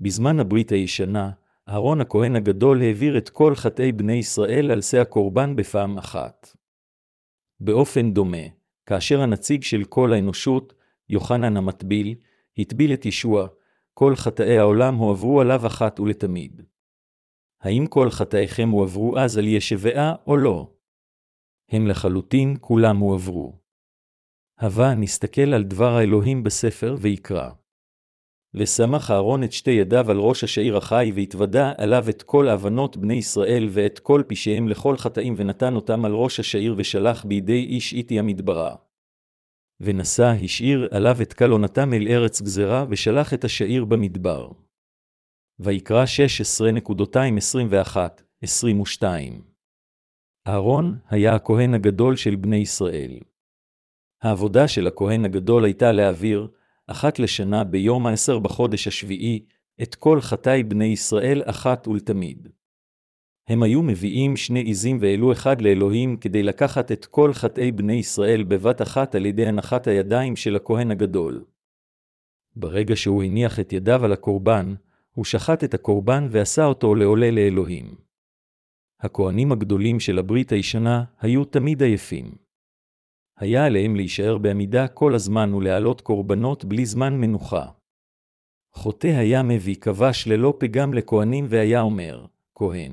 בזמן 0.00 0.40
הברית 0.40 0.72
הישנה, 0.72 1.30
אהרון 1.68 2.00
הכהן 2.00 2.36
הגדול 2.36 2.82
העביר 2.82 3.18
את 3.18 3.28
כל 3.28 3.54
חטאי 3.54 3.92
בני 3.92 4.12
ישראל 4.12 4.70
על 4.70 4.82
שא 4.82 4.96
הקורבן 4.96 5.56
בפעם 5.56 5.98
אחת. 5.98 6.56
באופן 7.60 8.12
דומה, 8.12 8.46
כאשר 8.86 9.20
הנציג 9.20 9.62
של 9.62 9.84
כל 9.84 10.12
האנושות, 10.12 10.74
יוחנן 11.08 11.56
המטביל, 11.56 12.14
הטביל 12.58 12.92
את 12.92 13.06
ישוע, 13.06 13.48
כל 13.94 14.16
חטאי 14.16 14.58
העולם 14.58 14.94
הועברו 14.94 15.40
עליו 15.40 15.66
אחת 15.66 16.00
ולתמיד. 16.00 16.62
האם 17.60 17.86
כל 17.86 18.10
חטאיכם 18.10 18.68
הועברו 18.68 19.18
אז 19.18 19.38
על 19.38 19.46
ישבעה 19.46 20.14
או 20.26 20.36
לא? 20.36 20.70
הם 21.68 21.86
לחלוטין 21.86 22.56
כולם 22.60 22.96
הועברו. 22.96 23.67
הווה 24.60 24.94
נסתכל 24.94 25.54
על 25.54 25.64
דבר 25.64 25.96
האלוהים 25.96 26.42
בספר 26.42 26.96
ויקרא. 27.00 27.50
ושמח 28.54 29.10
אהרון 29.10 29.44
את 29.44 29.52
שתי 29.52 29.70
ידיו 29.70 30.10
על 30.10 30.18
ראש 30.18 30.44
השעיר 30.44 30.76
החי, 30.76 31.12
והתוודה 31.14 31.72
עליו 31.78 32.04
את 32.08 32.22
כל 32.22 32.48
הבנות 32.48 32.96
בני 32.96 33.14
ישראל 33.14 33.68
ואת 33.70 33.98
כל 33.98 34.22
פשעיהם 34.26 34.68
לכל 34.68 34.96
חטאים, 34.96 35.34
ונתן 35.36 35.74
אותם 35.74 36.04
על 36.04 36.12
ראש 36.12 36.40
השעיר, 36.40 36.74
ושלח 36.78 37.24
בידי 37.24 37.64
איש 37.64 37.92
איתי 37.92 38.18
המדברה. 38.18 38.76
ונשא 39.80 40.32
השאיר 40.44 40.88
עליו 40.90 41.22
את 41.22 41.32
קלונתם 41.32 41.94
אל 41.94 42.08
ארץ 42.08 42.42
גזרה, 42.42 42.84
ושלח 42.90 43.34
את 43.34 43.44
השעיר 43.44 43.84
במדבר. 43.84 44.50
ויקרא 45.60 46.04
16.21-22 49.02 49.04
אהרון 50.48 50.98
היה 51.08 51.34
הכהן 51.34 51.74
הגדול 51.74 52.16
של 52.16 52.36
בני 52.36 52.56
ישראל. 52.56 53.18
העבודה 54.22 54.68
של 54.68 54.86
הכהן 54.86 55.24
הגדול 55.24 55.64
הייתה 55.64 55.92
להעביר, 55.92 56.48
אחת 56.86 57.18
לשנה 57.18 57.64
ביום 57.64 58.06
העשר 58.06 58.38
בחודש 58.38 58.88
השביעי, 58.88 59.44
את 59.82 59.94
כל 59.94 60.20
חטאי 60.20 60.62
בני 60.62 60.84
ישראל 60.84 61.42
אחת 61.44 61.88
ולתמיד. 61.88 62.48
הם 63.48 63.62
היו 63.62 63.82
מביאים 63.82 64.36
שני 64.36 64.70
עזים 64.70 64.98
והעלו 65.00 65.32
אחד 65.32 65.60
לאלוהים 65.60 66.16
כדי 66.16 66.42
לקחת 66.42 66.92
את 66.92 67.06
כל 67.06 67.32
חטאי 67.32 67.72
בני 67.72 67.92
ישראל 67.92 68.44
בבת 68.44 68.82
אחת 68.82 69.14
על 69.14 69.26
ידי 69.26 69.46
הנחת 69.46 69.86
הידיים 69.86 70.36
של 70.36 70.56
הכהן 70.56 70.90
הגדול. 70.90 71.44
ברגע 72.56 72.96
שהוא 72.96 73.22
הניח 73.22 73.60
את 73.60 73.72
ידיו 73.72 74.04
על 74.04 74.12
הקורבן, 74.12 74.74
הוא 75.14 75.24
שחט 75.24 75.64
את 75.64 75.74
הקורבן 75.74 76.28
ועשה 76.30 76.64
אותו 76.64 76.94
לעולה 76.94 77.30
לאלוהים. 77.30 77.94
הכהנים 79.00 79.52
הגדולים 79.52 80.00
של 80.00 80.18
הברית 80.18 80.52
הישנה 80.52 81.04
היו 81.20 81.44
תמיד 81.44 81.82
עייפים. 81.82 82.47
היה 83.38 83.66
עליהם 83.66 83.96
להישאר 83.96 84.38
בעמידה 84.38 84.88
כל 84.88 85.14
הזמן 85.14 85.54
ולהעלות 85.54 86.00
קורבנות 86.00 86.64
בלי 86.64 86.86
זמן 86.86 87.20
מנוחה. 87.20 87.66
חוטא 88.72 89.06
היה 89.06 89.42
מביא 89.42 89.76
כבש 89.76 90.28
ללא 90.28 90.54
פגם 90.58 90.94
לכהנים 90.94 91.46
והיה 91.48 91.80
אומר, 91.80 92.26
כהן. 92.54 92.92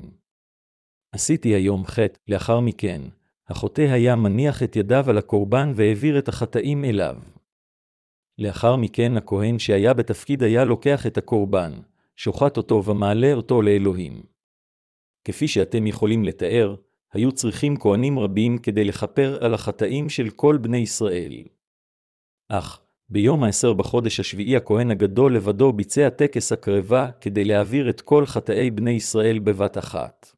עשיתי 1.12 1.49
היום 1.49 1.86
חטא, 1.86 2.19
לאחר 2.27 2.60
מכן, 2.60 3.01
החוטא 3.47 3.81
היה 3.81 4.15
מניח 4.15 4.63
את 4.63 4.75
ידיו 4.75 5.10
על 5.10 5.17
הקורבן 5.17 5.71
והעביר 5.75 6.19
את 6.19 6.27
החטאים 6.27 6.86
אליו. 6.86 7.15
לאחר 8.38 8.75
מכן 8.75 9.17
הכהן 9.17 9.60
שהיה 9.60 9.93
בתפקיד 9.93 10.43
היה 10.43 10.65
לוקח 10.65 11.08
את 11.08 11.17
הקורבן, 11.17 11.71
שוחט 12.15 12.58
אותו 12.58 12.86
ומעלה 12.86 13.34
אותו 13.34 13.62
לאלוהים. 13.62 14.23
כפי 15.23 15.47
שאתם 15.47 15.88
יכולים 15.88 16.23
לתאר, 16.23 16.75
היו 17.13 17.31
צריכים 17.31 17.77
כהנים 17.77 18.19
רבים 18.19 18.57
כדי 18.57 18.83
לכפר 18.83 19.45
על 19.45 19.53
החטאים 19.53 20.09
של 20.09 20.29
כל 20.29 20.57
בני 20.57 20.77
ישראל. 20.77 21.43
אך, 22.49 22.81
ביום 23.09 23.43
העשר 23.43 23.73
בחודש 23.73 24.19
השביעי 24.19 24.55
הכהן 24.55 24.91
הגדול 24.91 25.35
לבדו 25.35 25.73
ביצע 25.73 26.09
טקס 26.09 26.51
הקרבה 26.51 27.11
כדי 27.21 27.45
להעביר 27.45 27.89
את 27.89 28.01
כל 28.01 28.25
חטאי 28.25 28.71
בני 28.71 28.91
ישראל 28.91 29.39
בבת 29.39 29.77
אחת. 29.77 30.31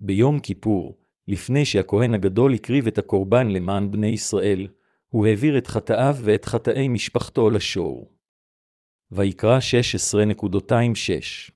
ביום 0.00 0.40
כיפור, 0.40 0.98
לפני 1.28 1.64
שהכהן 1.64 2.14
הגדול 2.14 2.54
הקריב 2.54 2.86
את 2.86 2.98
הקורבן 2.98 3.48
למען 3.48 3.90
בני 3.90 4.06
ישראל, 4.06 4.68
הוא 5.08 5.26
העביר 5.26 5.58
את 5.58 5.66
חטאיו 5.66 6.16
ואת 6.22 6.44
חטאי 6.44 6.88
משפחתו 6.88 7.50
לשור. 7.50 8.12
ויקרא 9.10 9.58
16.26 9.58 11.52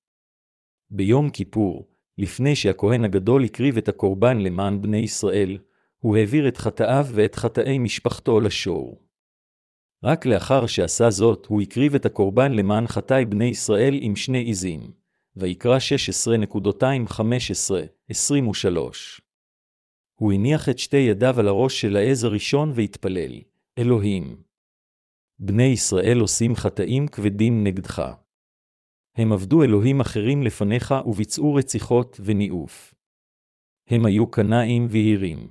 ביום 0.90 1.30
כיפור, 1.30 1.93
לפני 2.18 2.56
שהכהן 2.56 3.04
הגדול 3.04 3.44
הקריב 3.44 3.76
את 3.76 3.88
הקורבן 3.88 4.38
למען 4.38 4.82
בני 4.82 4.98
ישראל, 4.98 5.58
הוא 5.98 6.16
העביר 6.16 6.48
את 6.48 6.56
חטאיו 6.56 7.06
ואת 7.10 7.34
חטאי 7.34 7.78
משפחתו 7.78 8.40
לשור. 8.40 9.00
רק 10.04 10.26
לאחר 10.26 10.66
שעשה 10.66 11.10
זאת, 11.10 11.46
הוא 11.46 11.62
הקריב 11.62 11.94
את 11.94 12.06
הקורבן 12.06 12.52
למען 12.52 12.86
חטאי 12.86 13.24
בני 13.24 13.44
ישראל 13.44 13.98
עם 14.00 14.16
שני 14.16 14.50
עזים. 14.50 14.90
ויקרא 15.36 15.78
16.215-23. 15.78 15.82
הוא 20.14 20.32
הניח 20.32 20.68
את 20.68 20.78
שתי 20.78 20.96
ידיו 20.96 21.40
על 21.40 21.48
הראש 21.48 21.80
של 21.80 21.96
העז 21.96 22.24
הראשון 22.24 22.72
והתפלל, 22.74 23.40
אלוהים. 23.78 24.42
בני 25.38 25.62
ישראל 25.62 26.20
עושים 26.20 26.54
חטאים 26.54 27.08
כבדים 27.08 27.64
נגדך. 27.64 28.12
הם 29.16 29.32
עבדו 29.32 29.62
אלוהים 29.62 30.00
אחרים 30.00 30.42
לפניך 30.42 30.94
וביצעו 31.06 31.54
רציחות 31.54 32.20
וניאוף. 32.24 32.94
הם 33.88 34.06
היו 34.06 34.30
קנאים 34.30 34.86
ויהירים. 34.90 35.48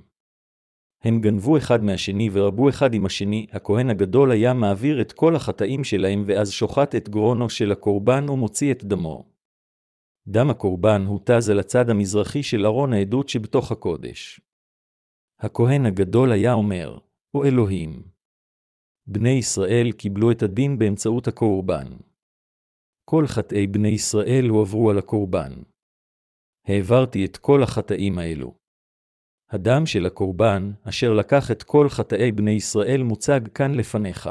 הם 1.04 1.20
גנבו 1.20 1.56
אחד 1.56 1.84
מהשני 1.84 2.28
ורבו 2.32 2.68
אחד 2.68 2.94
עם 2.94 3.06
השני, 3.06 3.46
הכהן 3.52 3.90
הגדול 3.90 4.30
היה 4.30 4.54
מעביר 4.54 5.00
את 5.00 5.12
כל 5.12 5.36
החטאים 5.36 5.84
שלהם 5.84 6.24
ואז 6.26 6.50
שוחט 6.50 6.94
את 6.94 7.08
גרונו 7.08 7.50
של 7.50 7.72
הקורבן 7.72 8.28
ומוציא 8.28 8.72
את 8.72 8.84
דמו. 8.84 9.24
דם 10.26 10.50
הקורבן 10.50 11.02
הותז 11.06 11.50
על 11.50 11.58
הצד 11.58 11.90
המזרחי 11.90 12.42
של 12.42 12.66
ארון 12.66 12.92
העדות 12.92 13.28
שבתוך 13.28 13.72
הקודש. 13.72 14.40
הכהן 15.38 15.86
הגדול 15.86 16.32
היה 16.32 16.52
אומר, 16.52 16.98
או 17.34 17.44
אלוהים. 17.44 18.02
בני 19.06 19.30
ישראל 19.30 19.92
קיבלו 19.92 20.30
את 20.30 20.42
הדין 20.42 20.78
באמצעות 20.78 21.28
הקורבן. 21.28 21.86
כל 23.04 23.26
חטאי 23.26 23.66
בני 23.66 23.88
ישראל 23.88 24.44
הועברו 24.48 24.90
על 24.90 24.98
הקורבן. 24.98 25.52
העברתי 26.66 27.24
את 27.24 27.36
כל 27.36 27.62
החטאים 27.62 28.18
האלו. 28.18 28.54
הדם 29.50 29.86
של 29.86 30.06
הקורבן, 30.06 30.72
אשר 30.88 31.12
לקח 31.12 31.50
את 31.50 31.62
כל 31.62 31.88
חטאי 31.88 32.32
בני 32.32 32.50
ישראל, 32.50 33.02
מוצג 33.02 33.40
כאן 33.54 33.74
לפניך. 33.74 34.30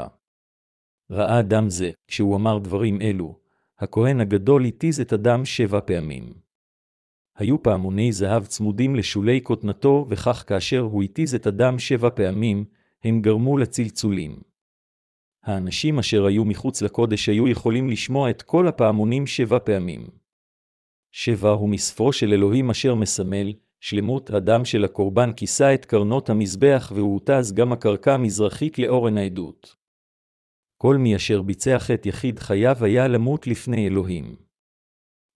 ראה 1.10 1.42
דם 1.42 1.64
זה, 1.68 1.90
כשהוא 2.06 2.36
אמר 2.36 2.58
דברים 2.58 3.00
אלו, 3.00 3.38
הכהן 3.78 4.20
הגדול 4.20 4.64
התיז 4.64 5.00
את 5.00 5.12
הדם 5.12 5.44
שבע 5.44 5.80
פעמים. 5.80 6.34
היו 7.36 7.62
פעמוני 7.62 8.12
זהב 8.12 8.46
צמודים 8.46 8.96
לשולי 8.96 9.40
כותנתו, 9.42 10.06
וכך 10.08 10.44
כאשר 10.46 10.80
הוא 10.80 11.02
התיז 11.02 11.34
את 11.34 11.46
הדם 11.46 11.78
שבע 11.78 12.10
פעמים, 12.10 12.64
הם 13.04 13.20
גרמו 13.20 13.58
לצלצולים. 13.58 14.53
האנשים 15.44 15.98
אשר 15.98 16.26
היו 16.26 16.44
מחוץ 16.44 16.82
לקודש 16.82 17.28
היו 17.28 17.48
יכולים 17.48 17.90
לשמוע 17.90 18.30
את 18.30 18.42
כל 18.42 18.68
הפעמונים 18.68 19.26
שבע 19.26 19.58
פעמים. 19.58 20.06
שבע 21.12 21.50
הוא 21.50 21.68
מספרו 21.68 22.12
של 22.12 22.32
אלוהים 22.32 22.70
אשר 22.70 22.94
מסמל, 22.94 23.52
שלמות 23.80 24.30
הדם 24.30 24.64
של 24.64 24.84
הקורבן 24.84 25.32
כיסה 25.32 25.74
את 25.74 25.84
קרנות 25.84 26.30
המזבח 26.30 26.92
והותז 26.94 27.52
גם 27.52 27.72
הקרקע 27.72 28.14
המזרחית 28.14 28.78
לאורן 28.78 29.18
העדות. 29.18 29.76
כל 30.76 30.96
מי 30.96 31.16
אשר 31.16 31.42
ביצע 31.42 31.78
חטא 31.78 32.08
יחיד 32.08 32.38
חייב 32.38 32.84
היה 32.84 33.08
למות 33.08 33.46
לפני 33.46 33.86
אלוהים. 33.86 34.36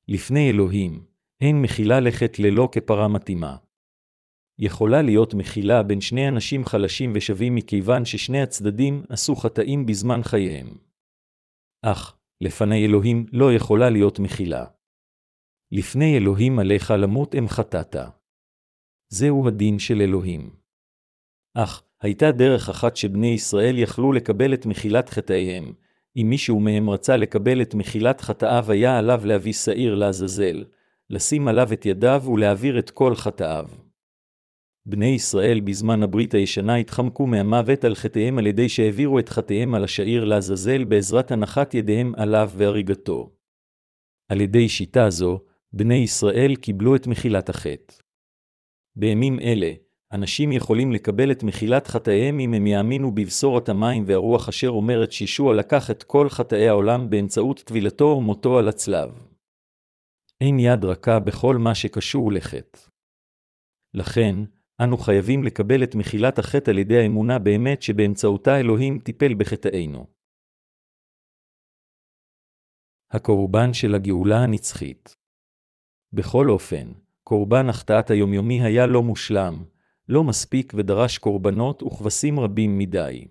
לפני 0.08 0.50
אלוהים, 0.50 1.04
אין 1.40 1.62
מחילה 1.62 2.00
לחטא 2.00 2.42
ללא 2.42 2.68
כפרה 2.72 3.08
מתאימה. 3.08 3.56
יכולה 4.58 5.02
להיות 5.02 5.34
מחילה 5.34 5.82
בין 5.82 6.00
שני 6.00 6.28
אנשים 6.28 6.64
חלשים 6.64 7.12
ושווים 7.14 7.54
מכיוון 7.54 8.04
ששני 8.04 8.42
הצדדים 8.42 9.02
עשו 9.08 9.36
חטאים 9.36 9.86
בזמן 9.86 10.22
חייהם. 10.22 10.68
אך, 11.82 12.16
לפני 12.40 12.86
אלוהים 12.86 13.26
לא 13.32 13.52
יכולה 13.52 13.90
להיות 13.90 14.18
מחילה. 14.18 14.64
לפני 15.72 16.16
אלוהים 16.16 16.58
עליך 16.58 16.90
למות 16.90 17.34
אם 17.34 17.48
חטאת. 17.48 17.96
זהו 19.08 19.48
הדין 19.48 19.78
של 19.78 20.00
אלוהים. 20.00 20.50
אך, 21.54 21.82
הייתה 22.00 22.32
דרך 22.32 22.68
אחת 22.68 22.96
שבני 22.96 23.26
ישראל 23.26 23.78
יכלו 23.78 24.12
לקבל 24.12 24.54
את 24.54 24.66
מחילת 24.66 25.08
חטאיהם. 25.08 25.72
אם 26.16 26.26
מישהו 26.30 26.60
מהם 26.60 26.90
רצה 26.90 27.16
לקבל 27.16 27.62
את 27.62 27.74
מחילת 27.74 28.20
חטאיו, 28.20 28.64
היה 28.68 28.98
עליו 28.98 29.20
להביא 29.24 29.52
שעיר 29.52 29.94
לעזאזל, 29.94 30.64
לשים 31.10 31.48
עליו 31.48 31.72
את 31.72 31.86
ידיו 31.86 32.22
ולהעביר 32.32 32.78
את 32.78 32.90
כל 32.90 33.14
חטאיו. 33.14 33.68
בני 34.90 35.06
ישראל 35.06 35.60
בזמן 35.60 36.02
הברית 36.02 36.34
הישנה 36.34 36.76
התחמקו 36.76 37.26
מהמוות 37.26 37.84
על 37.84 37.94
חטאיהם 37.94 38.38
על 38.38 38.46
ידי 38.46 38.68
שהעבירו 38.68 39.18
את 39.18 39.28
חטאיהם 39.28 39.74
על 39.74 39.84
השעיר 39.84 40.24
לעזאזל 40.24 40.84
בעזרת 40.84 41.30
הנחת 41.30 41.74
ידיהם 41.74 42.12
עליו 42.16 42.50
והריגתו. 42.56 43.30
על 44.28 44.40
ידי 44.40 44.68
שיטה 44.68 45.10
זו, 45.10 45.40
בני 45.72 45.94
ישראל 45.94 46.56
קיבלו 46.56 46.96
את 46.96 47.06
מחילת 47.06 47.48
החטא. 47.48 47.94
בימים 48.96 49.40
אלה, 49.40 49.72
אנשים 50.12 50.52
יכולים 50.52 50.92
לקבל 50.92 51.32
את 51.32 51.42
מחילת 51.42 51.86
חטאיהם 51.86 52.40
אם 52.40 52.54
הם 52.54 52.66
יאמינו 52.66 53.14
בבשורת 53.14 53.68
המים 53.68 54.04
והרוח 54.06 54.48
אשר 54.48 54.68
אומרת 54.68 55.12
שישוע 55.12 55.54
לקח 55.54 55.90
את 55.90 56.02
כל 56.02 56.28
חטאי 56.28 56.68
העולם 56.68 57.10
באמצעות 57.10 57.60
טבילתו 57.60 58.04
ומותו 58.04 58.58
על 58.58 58.68
הצלב. 58.68 59.10
אין 60.40 60.58
יד 60.58 60.84
רכה 60.84 61.18
בכל 61.18 61.56
מה 61.56 61.74
שקשור 61.74 62.32
לחטא. 62.32 62.78
לכן, 63.94 64.34
אנו 64.84 64.96
חייבים 64.96 65.44
לקבל 65.44 65.82
את 65.82 65.94
מחילת 65.94 66.38
החטא 66.38 66.70
על 66.70 66.78
ידי 66.78 66.98
האמונה 66.98 67.38
באמת 67.38 67.82
שבאמצעותה 67.82 68.60
אלוהים 68.60 68.98
טיפל 68.98 69.34
בחטאינו. 69.34 70.06
הקורבן 73.10 73.72
של 73.72 73.94
הגאולה 73.94 74.38
הנצחית 74.38 75.16
בכל 76.12 76.50
אופן, 76.50 76.92
קורבן 77.22 77.68
החטאת 77.68 78.10
היומיומי 78.10 78.62
היה 78.62 78.86
לא 78.86 79.02
מושלם, 79.02 79.64
לא 80.08 80.24
מספיק 80.24 80.72
ודרש 80.76 81.18
קורבנות 81.18 81.82
וכבשים 81.82 82.40
רבים 82.40 82.78
מדי. 82.78 83.28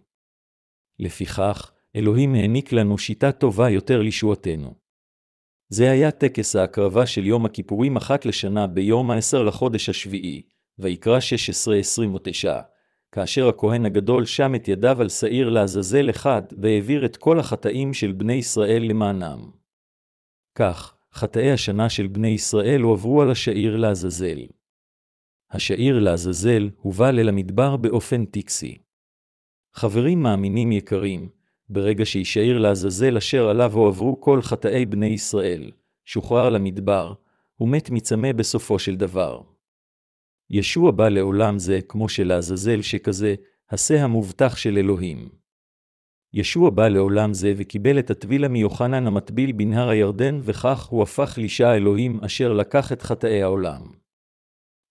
לפיכך, 1.00 1.72
אלוהים 1.96 2.34
העניק 2.34 2.72
לנו 2.74 2.98
שיטה 2.98 3.32
טובה 3.32 3.70
יותר 3.70 4.02
לישועתנו. 4.02 4.76
זה 5.70 5.92
היה 5.92 6.12
טקס 6.12 6.56
ההקרבה 6.56 7.06
של 7.06 7.26
יום 7.26 7.46
הכיפורים 7.46 7.98
אחת 7.98 8.26
לשנה 8.26 8.68
ביום 8.68 9.12
העשר 9.12 9.44
לחודש 9.44 9.90
השביעי, 9.90 10.57
ויקרא 10.80 11.20
16-29, 12.46 12.48
כאשר 13.12 13.48
הכהן 13.48 13.86
הגדול 13.86 14.26
שם 14.26 14.56
את 14.56 14.68
ידיו 14.68 15.02
על 15.02 15.10
שעיר 15.10 15.50
לעזאזל 15.50 16.10
אחד, 16.10 16.42
והעביר 16.62 17.06
את 17.06 17.18
כל 17.18 17.40
החטאים 17.40 17.94
של 17.94 18.12
בני 18.12 18.34
ישראל 18.34 18.84
למענם. 18.84 19.52
כך, 20.56 20.98
חטאי 21.14 21.52
השנה 21.52 21.90
של 21.90 22.08
בני 22.08 22.28
ישראל 22.28 22.82
הועברו 22.82 23.22
על 23.22 23.32
השעיר 23.32 23.78
לעזאזל. 23.78 24.40
השעיר 25.52 26.00
לעזאזל 26.00 26.70
הובא 26.78 27.10
אל 27.10 27.30
המדבר 27.30 27.78
באופן 27.78 28.26
טקסי. 28.26 28.78
חברים 29.74 30.24
מאמינים 30.24 30.72
יקרים, 30.72 31.30
ברגע 31.70 32.06
שישאיר 32.06 32.58
לעזאזל 32.58 33.18
אשר 33.18 33.50
עליו 33.50 33.74
הועברו 33.74 34.22
כל 34.22 34.42
חטאי 34.42 34.86
בני 34.86 35.06
ישראל, 35.06 35.72
שוחרר 36.06 36.50
למדבר, 36.50 37.14
ומת 37.60 37.90
מצמא 37.90 38.32
בסופו 38.32 38.80
של 38.80 38.96
דבר. 38.96 39.42
ישוע 40.50 40.92
בא 40.92 41.10
לעולם 41.10 41.60
זה 41.60 41.80
כמו 41.88 42.10
שלעזאזל 42.10 42.82
שכזה, 42.82 43.36
השה 43.72 44.04
המובטח 44.04 44.56
של 44.56 44.78
אלוהים. 44.78 45.30
ישוע 46.34 46.70
בא 46.70 46.88
לעולם 46.88 47.34
זה 47.34 47.54
וקיבל 47.58 48.00
את 48.00 48.10
הטבילה 48.10 48.48
מיוחנן 48.48 49.08
המטביל 49.08 49.52
בנהר 49.52 49.90
הירדן, 49.90 50.40
וכך 50.44 50.86
הוא 50.86 51.04
הפך 51.04 51.34
לאישה 51.38 51.76
אלוהים 51.76 52.20
אשר 52.24 52.54
לקח 52.54 52.92
את 52.92 53.02
חטאי 53.02 53.44
העולם. 53.44 53.82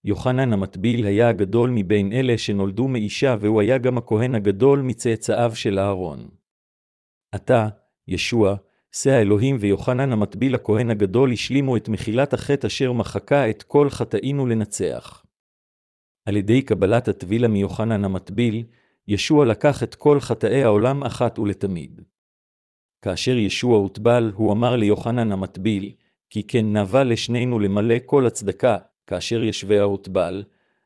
יוחנן 0.04 0.52
המטביל 0.52 1.06
היה 1.06 1.28
הגדול 1.28 1.70
מבין 1.70 2.12
אלה 2.12 2.38
שנולדו 2.38 2.88
מאישה, 2.88 3.36
והוא 3.40 3.60
היה 3.60 3.78
גם 3.78 3.98
הכהן 3.98 4.34
הגדול 4.34 4.80
מצאצאיו 4.80 5.52
של 5.54 5.78
אהרון. 5.78 6.28
עתה, 7.32 7.68
ישוע, 8.08 8.56
שא 8.92 9.10
האלוהים 9.10 9.56
ויוחנן 9.60 10.12
המטביל 10.12 10.54
הכהן 10.54 10.90
הגדול 10.90 11.32
השלימו 11.32 11.76
את 11.76 11.88
מחילת 11.88 12.34
החטא 12.34 12.66
אשר 12.66 12.92
מחקה 12.92 13.50
את 13.50 13.62
כל 13.62 13.90
חטאינו 13.90 14.46
לנצח. 14.46 15.25
על 16.26 16.36
ידי 16.36 16.62
קבלת 16.62 17.08
הטבילה 17.08 17.48
מיוחנן 17.48 18.04
המטביל, 18.04 18.64
ישוע 19.08 19.44
לקח 19.44 19.82
את 19.82 19.94
כל 19.94 20.20
חטאי 20.20 20.62
העולם 20.62 21.04
אחת 21.04 21.38
ולתמיד. 21.38 22.00
כאשר 23.02 23.36
ישוע 23.36 23.78
הוטבל, 23.78 24.32
הוא 24.34 24.52
אמר 24.52 24.76
ליוחנן 24.76 25.32
המטביל, 25.32 25.92
כי 26.30 26.42
כן 26.42 26.76
נבע 26.76 27.04
לשנינו 27.04 27.58
למלא 27.58 27.94
כל 28.06 28.26
הצדקה, 28.26 28.78
כאשר 29.06 29.42
ישווה 29.42 29.80
ההוטבל, 29.80 30.44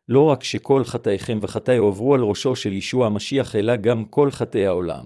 לא 0.08 0.24
רק 0.24 0.44
שכל 0.44 0.84
חטאיכם 0.84 1.38
וחטאי 1.42 1.76
הועברו 1.76 2.14
על 2.14 2.22
ראשו 2.22 2.56
של 2.56 2.72
ישוע 2.72 3.06
המשיח, 3.06 3.56
אלא 3.56 3.76
גם 3.76 4.04
כל 4.04 4.30
חטאי 4.30 4.66
העולם. 4.66 5.04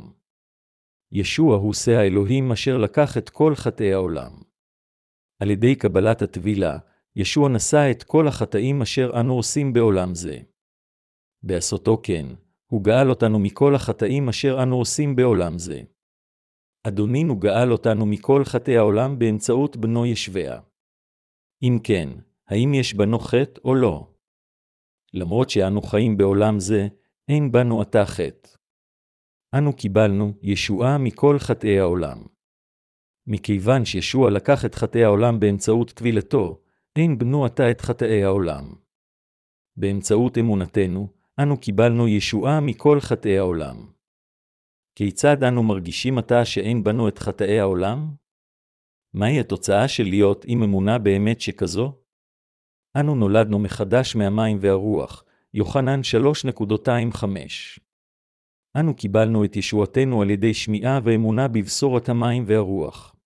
ישוע 1.13 1.57
הוא 1.57 1.75
שא 1.75 1.91
האלוהים 1.91 2.53
אשר 2.53 2.79
לקח 2.79 3.19
את 3.19 3.31
כל 3.31 3.55
חטאי 3.55 3.93
העולם. 3.93 4.33
על 5.41 5.51
ידי 5.51 5.75
קבלת 5.75 6.23
הטבילה, 6.23 6.79
ישוע 7.17 7.49
נשא 7.49 7.91
את 7.91 8.03
כל 8.03 8.29
החטאים 8.29 8.83
אשר 8.83 9.11
אנו 9.21 9.35
עושים 9.35 9.73
בעולם 9.73 10.15
זה. 10.15 10.39
בעשותו 11.43 12.01
כן, 12.03 12.27
הוא 12.71 12.85
גאל 12.85 13.11
אותנו 13.11 13.39
מכל 13.39 13.75
החטאים 13.75 14.29
אשר 14.29 14.63
אנו 14.63 14.77
עושים 14.77 15.17
בעולם 15.17 15.59
זה. 15.59 15.81
אדונינו 16.87 17.39
גאל 17.39 17.73
אותנו 17.73 18.07
מכל 18.07 18.43
חטאי 18.45 18.77
העולם 18.77 19.19
באמצעות 19.19 19.77
בנו 19.77 20.07
ישביה. 20.07 20.61
אם 21.63 21.79
כן, 21.85 22.09
האם 22.49 22.75
יש 22.75 22.95
בנו 22.95 23.19
חטא 23.19 23.61
או 23.65 23.75
לא? 23.75 24.15
למרות 25.15 25.51
שאנו 25.51 25.83
חיים 25.83 26.17
בעולם 26.17 26.61
זה, 26.61 26.89
אין 27.29 27.53
בנו 27.53 27.81
עתה 27.81 28.05
חטא. 28.07 28.49
אנו 29.59 29.77
קיבלנו 29.77 30.33
ישועה 30.43 30.99
מכל 30.99 31.39
חטאי 31.39 31.79
העולם. 31.79 32.27
מכיוון 33.27 33.85
שישוע 33.85 34.31
לקח 34.31 34.65
את 34.65 34.75
חטאי 34.75 35.05
העולם 35.05 35.41
באמצעות 35.41 35.91
טבילתו, 35.91 36.64
אין 36.99 37.19
בנו 37.19 37.45
עתה 37.45 37.71
את 37.71 37.81
חטאי 37.81 38.25
העולם. 38.25 38.75
באמצעות 39.77 40.39
אמונתנו, 40.39 41.09
אנו 41.43 41.61
קיבלנו 41.61 42.09
ישועה 42.09 42.61
מכל 42.61 43.01
חטאי 43.01 43.39
העולם. 43.39 43.93
כיצד 44.95 45.43
אנו 45.43 45.63
מרגישים 45.63 46.19
עתה 46.19 46.45
שאין 46.45 46.85
בנו 46.85 47.09
את 47.09 47.19
חטאי 47.19 47.61
העולם? 47.61 48.15
מהי 49.15 49.41
התוצאה 49.41 49.89
של 49.89 50.03
להיות 50.05 50.45
עם 50.49 50.63
אמונה 50.63 50.99
באמת 50.99 51.41
שכזו? 51.41 51.93
אנו 53.01 53.15
נולדנו 53.15 53.59
מחדש 53.59 54.17
מהמים 54.17 54.59
והרוח, 54.61 55.25
יוחנן 55.55 56.01
3.25. 56.01 57.25
אנו 58.81 58.97
קיבלנו 58.97 59.45
את 59.45 59.57
ישועתנו 59.57 60.23
על 60.23 60.31
ידי 60.31 60.55
שמיעה 60.55 61.01
ואמונה 61.05 61.49
בבשורת 61.49 62.09
המים 62.09 62.45
והרוח. 62.47 63.17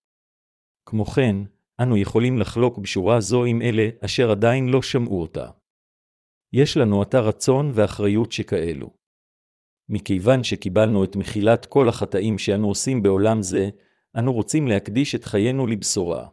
כמו 0.86 1.04
כן, 1.04 1.36
אנו 1.82 1.96
יכולים 1.96 2.38
לחלוק 2.38 2.78
בשורה 2.78 3.20
זו 3.20 3.44
עם 3.44 3.62
אלה 3.62 3.88
אשר 4.04 4.30
עדיין 4.30 4.68
לא 4.68 4.82
שמעו 4.82 5.22
אותה. 5.22 5.50
יש 6.52 6.76
לנו 6.76 7.02
עתה 7.02 7.20
רצון 7.20 7.70
ואחריות 7.74 8.32
שכאלו. 8.32 8.90
מכיוון 9.88 10.44
שקיבלנו 10.44 11.04
את 11.04 11.16
מחילת 11.16 11.66
כל 11.66 11.88
החטאים 11.88 12.38
שאנו 12.38 12.68
עושים 12.68 13.02
בעולם 13.02 13.42
זה, 13.42 13.68
אנו 14.18 14.32
רוצים 14.32 14.68
להקדיש 14.68 15.14
את 15.14 15.24
חיינו 15.24 15.66
לבשורה. 15.66 16.28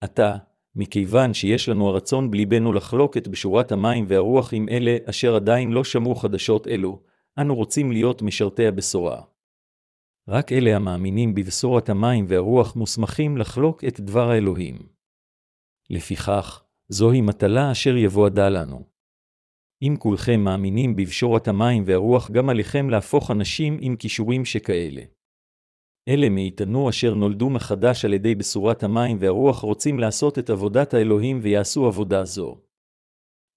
עתה, 0.00 0.36
מכיוון 0.74 1.34
שיש 1.34 1.68
לנו 1.68 1.88
הרצון 1.88 2.30
בליבנו 2.30 2.72
לחלוק 2.72 3.16
את 3.16 3.28
בשורת 3.28 3.72
המים 3.72 4.04
והרוח 4.08 4.54
עם 4.54 4.68
אלה 4.68 4.96
אשר 5.04 5.34
עדיין 5.34 5.72
לא 5.72 5.84
שמעו 5.84 6.14
חדשות 6.14 6.68
אלו, 6.68 7.02
אנו 7.38 7.54
רוצים 7.54 7.92
להיות 7.92 8.22
משרתי 8.22 8.66
הבשורה. 8.66 9.22
רק 10.32 10.52
אלה 10.52 10.76
המאמינים 10.76 11.34
בבשורת 11.34 11.88
המים 11.88 12.24
והרוח 12.28 12.76
מוסמכים 12.76 13.36
לחלוק 13.36 13.84
את 13.84 14.00
דבר 14.00 14.30
האלוהים. 14.30 14.78
לפיכך, 15.90 16.64
זוהי 16.88 17.20
מטלה 17.20 17.72
אשר 17.72 17.96
יבועדה 17.96 18.48
לנו. 18.48 18.84
אם 19.82 19.96
כולכם 19.98 20.40
מאמינים 20.40 20.96
בבשורת 20.96 21.48
המים 21.48 21.82
והרוח, 21.86 22.30
גם 22.30 22.48
עליכם 22.48 22.90
להפוך 22.90 23.30
אנשים 23.30 23.78
עם 23.80 23.96
כישורים 23.96 24.44
שכאלה. 24.44 25.02
אלה 26.08 26.28
מאיתנו 26.28 26.88
אשר 26.88 27.14
נולדו 27.14 27.50
מחדש 27.50 28.04
על 28.04 28.12
ידי 28.12 28.34
בשורת 28.34 28.82
המים 28.82 29.16
והרוח 29.20 29.60
רוצים 29.60 29.98
לעשות 29.98 30.38
את 30.38 30.50
עבודת 30.50 30.94
האלוהים 30.94 31.40
ויעשו 31.42 31.86
עבודה 31.86 32.24
זו. 32.24 32.60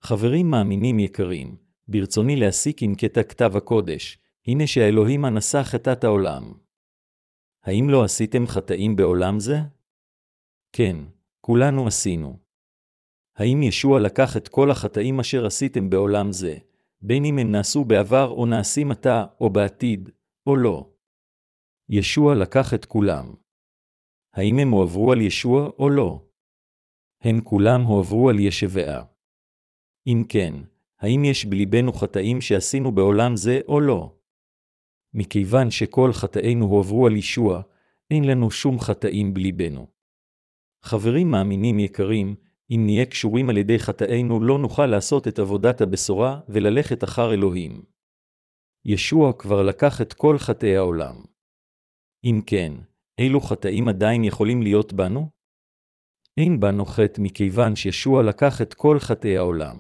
חברים 0.02 0.50
מאמינים 0.50 1.00
יקרים, 1.00 1.56
ברצוני 1.88 2.36
להסיק 2.36 2.84
עם 2.84 2.96
קטע 2.96 3.24
כתב 3.24 3.52
הקודש, 3.58 4.18
הנה 4.48 4.68
שהאלוהים 4.68 5.26
הנשא 5.26 5.64
חטאת 5.64 6.04
העולם. 6.04 6.63
האם 7.64 7.90
לא 7.90 8.04
עשיתם 8.04 8.48
חטאים 8.48 8.96
בעולם 8.96 9.40
זה? 9.40 9.56
כן, 10.72 10.96
כולנו 11.42 11.88
עשינו. 11.88 12.40
האם 13.36 13.64
ישוע 13.64 14.00
לקח 14.00 14.38
את 14.38 14.48
כל 14.48 14.72
החטאים 14.72 15.20
אשר 15.20 15.46
עשיתם 15.46 15.90
בעולם 15.90 16.32
זה, 16.32 16.58
בין 17.02 17.26
אם 17.26 17.38
הם 17.38 17.52
נעשו 17.52 17.86
בעבר 17.86 18.28
או 18.28 18.46
נעשים 18.46 18.92
עתה 18.92 19.26
או 19.42 19.50
בעתיד, 19.50 20.10
או 20.48 20.56
לא? 20.56 20.90
ישוע 21.90 22.36
לקח 22.36 22.74
את 22.74 22.86
כולם. 22.86 23.36
האם 24.34 24.60
הם 24.60 24.72
הועברו 24.72 25.12
על 25.12 25.22
ישוע 25.22 25.70
או 25.80 25.90
לא? 25.90 26.26
הם 27.22 27.42
כולם 27.42 27.82
הועברו 27.82 28.30
על 28.30 28.40
ישבעה. 28.40 29.06
אם 30.08 30.24
כן, 30.30 30.54
האם 31.00 31.26
יש 31.26 31.46
בליבנו 31.46 31.94
חטאים 31.94 32.42
שעשינו 32.42 32.92
בעולם 32.92 33.36
זה 33.36 33.60
או 33.68 33.80
לא? 33.80 34.16
מכיוון 35.14 35.72
שכל 35.72 36.14
חטאינו 36.14 36.66
הועברו 36.66 37.08
על 37.08 37.16
ישוע, 37.16 37.62
אין 38.12 38.24
לנו 38.24 38.52
שום 38.52 38.80
חטאים 38.80 39.34
בליבנו. 39.34 39.88
חברים 40.84 41.32
מאמינים 41.32 41.80
יקרים, 41.80 42.36
אם 42.72 42.82
נהיה 42.86 43.06
קשורים 43.06 43.50
על 43.50 43.58
ידי 43.58 43.80
חטאינו, 43.80 44.44
לא 44.44 44.60
נוכל 44.60 44.86
לעשות 44.86 45.28
את 45.28 45.40
עבודת 45.40 45.82
הבשורה 45.82 46.40
וללכת 46.50 47.04
אחר 47.04 47.34
אלוהים. 47.34 47.84
ישוע 48.86 49.34
כבר 49.34 49.64
לקח 49.64 50.02
את 50.02 50.14
כל 50.14 50.38
חטאי 50.38 50.78
העולם. 50.78 51.16
אם 52.24 52.42
כן, 52.46 52.74
אילו 53.18 53.42
חטאים 53.42 53.88
עדיין 53.88 54.24
יכולים 54.24 54.62
להיות 54.62 54.94
בנו? 54.94 55.30
אין 56.38 56.60
בנו 56.60 56.86
חטא 56.86 57.22
מכיוון 57.22 57.76
שישוע 57.76 58.24
לקח 58.24 58.62
את 58.62 58.74
כל 58.74 59.00
חטאי 59.00 59.38
העולם. 59.38 59.78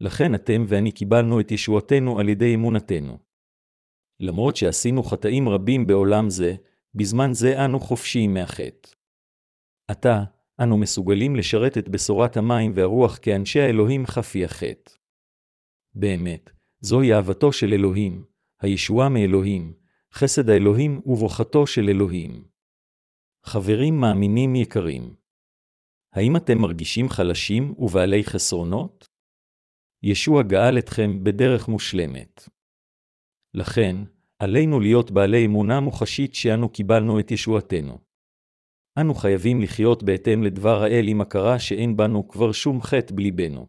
לכן 0.00 0.34
אתם 0.34 0.64
ואני 0.68 0.92
קיבלנו 0.92 1.40
את 1.40 1.50
ישועתנו 1.50 2.18
על 2.18 2.28
ידי 2.28 2.54
אמונתנו. 2.54 3.18
למרות 4.22 4.56
שעשינו 4.56 5.02
חטאים 5.02 5.48
רבים 5.48 5.86
בעולם 5.86 6.30
זה, 6.30 6.54
בזמן 6.94 7.32
זה 7.32 7.64
אנו 7.64 7.80
חופשיים 7.80 8.34
מהחטא. 8.34 8.88
עתה, 9.88 10.24
אנו 10.60 10.76
מסוגלים 10.78 11.36
לשרת 11.36 11.78
את 11.78 11.88
בשורת 11.88 12.36
המים 12.36 12.72
והרוח 12.74 13.18
כאנשי 13.22 13.60
האלוהים 13.60 14.06
חפי 14.06 14.44
החטא. 14.44 14.92
באמת, 15.94 16.50
זוהי 16.80 17.14
אהבתו 17.14 17.52
של 17.52 17.72
אלוהים, 17.72 18.24
הישועה 18.60 19.08
מאלוהים, 19.08 19.72
חסד 20.12 20.50
האלוהים 20.50 21.00
וברוכתו 21.06 21.66
של 21.66 21.88
אלוהים. 21.88 22.44
חברים 23.44 24.00
מאמינים 24.00 24.56
יקרים, 24.56 25.14
האם 26.12 26.36
אתם 26.36 26.58
מרגישים 26.58 27.08
חלשים 27.08 27.74
ובעלי 27.78 28.24
חסרונות? 28.24 29.08
ישוע 30.02 30.42
גאל 30.42 30.78
אתכם 30.78 31.24
בדרך 31.24 31.68
מושלמת. 31.68 32.48
לכן, 33.54 33.96
עלינו 34.38 34.80
להיות 34.80 35.10
בעלי 35.10 35.46
אמונה 35.46 35.80
מוחשית 35.80 36.34
שאנו 36.34 36.68
קיבלנו 36.68 37.20
את 37.20 37.30
ישועתנו. 37.30 37.98
אנו 38.98 39.14
חייבים 39.14 39.60
לחיות 39.60 40.02
בהתאם 40.02 40.42
לדבר 40.42 40.82
האל 40.82 41.08
עם 41.08 41.20
הכרה 41.20 41.58
שאין 41.58 41.96
בנו 41.96 42.28
כבר 42.28 42.52
שום 42.52 42.82
חטא 42.82 43.14
בליבנו. 43.14 43.66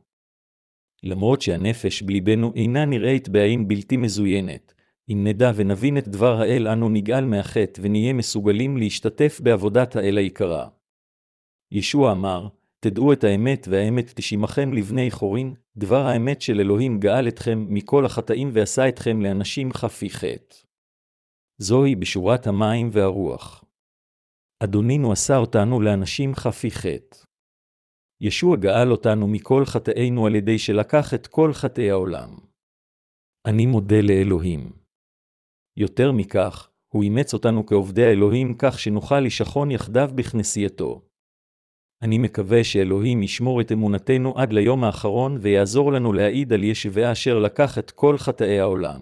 למרות 1.03 1.41
שהנפש 1.41 2.01
בליבנו 2.01 2.53
אינה 2.55 2.85
נראית 2.85 3.29
בעין 3.29 3.67
בלתי 3.67 3.97
מזוינת, 3.97 4.73
אם 5.09 5.23
נדע 5.23 5.51
ונבין 5.55 5.97
את 5.97 6.07
דבר 6.07 6.41
האל, 6.41 6.67
אנו 6.67 6.89
נגאל 6.89 7.25
מהחטא 7.25 7.81
ונהיה 7.83 8.13
מסוגלים 8.13 8.77
להשתתף 8.77 9.39
בעבודת 9.43 9.95
האל 9.95 10.17
היקרה. 10.17 10.67
ישוע 11.71 12.11
אמר, 12.11 12.47
תדעו 12.83 13.13
את 13.13 13.23
האמת, 13.23 13.67
והאמת 13.69 14.13
תשימכם 14.15 14.73
לבני 14.73 15.11
חורין, 15.11 15.53
דבר 15.77 16.01
האמת 16.05 16.41
של 16.41 16.59
אלוהים 16.59 16.99
גאל 16.99 17.27
אתכם 17.27 17.65
מכל 17.69 18.05
החטאים 18.05 18.49
ועשה 18.53 18.89
אתכם 18.89 19.21
לאנשים 19.21 19.73
חפי 19.73 20.09
חטא. 20.09 20.55
זוהי 21.57 21.95
בשורת 21.95 22.47
המים 22.47 22.89
והרוח. 22.91 23.63
אדונינו 24.63 25.11
עשה 25.11 25.37
אותנו 25.37 25.81
לאנשים 25.81 26.35
חפי 26.35 26.71
חטא. 26.71 27.17
ישוע 28.21 28.57
גאל 28.57 28.91
אותנו 28.91 29.27
מכל 29.27 29.65
חטאינו 29.65 30.25
על 30.25 30.35
ידי 30.35 30.59
שלקח 30.59 31.13
את 31.13 31.27
כל 31.27 31.53
חטאי 31.53 31.91
העולם. 31.91 32.29
אני 33.47 33.65
מודה 33.65 34.01
לאלוהים. 34.01 34.71
יותר 35.77 36.11
מכך, 36.11 36.71
הוא 36.93 37.03
אימץ 37.03 37.33
אותנו 37.33 37.65
כעובדי 37.65 38.05
האלוהים 38.05 38.55
כך 38.59 38.79
שנוכל 38.79 39.19
לשכון 39.19 39.71
יחדיו 39.71 40.09
בכנסייתו. 40.15 41.12
אני 42.03 42.17
מקווה 42.17 42.63
שאלוהים 42.63 43.23
ישמור 43.23 43.61
את 43.61 43.71
אמונתנו 43.71 44.33
עד 44.37 44.53
ליום 44.53 44.83
האחרון 44.83 45.37
ויעזור 45.41 45.91
לנו 45.91 46.13
להעיד 46.13 46.53
על 46.53 46.63
ישביה 46.63 47.11
אשר 47.11 47.39
לקח 47.39 47.77
את 47.77 47.91
כל 47.91 48.17
חטאי 48.17 48.59
העולם. 48.59 49.01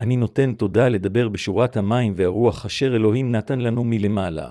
אני 0.00 0.16
נותן 0.16 0.52
תודה 0.54 0.88
לדבר 0.88 1.28
בשורת 1.28 1.76
המים 1.76 2.12
והרוח 2.16 2.66
אשר 2.66 2.96
אלוהים 2.96 3.32
נתן 3.32 3.60
לנו 3.60 3.84
מלמעלה. 3.84 4.50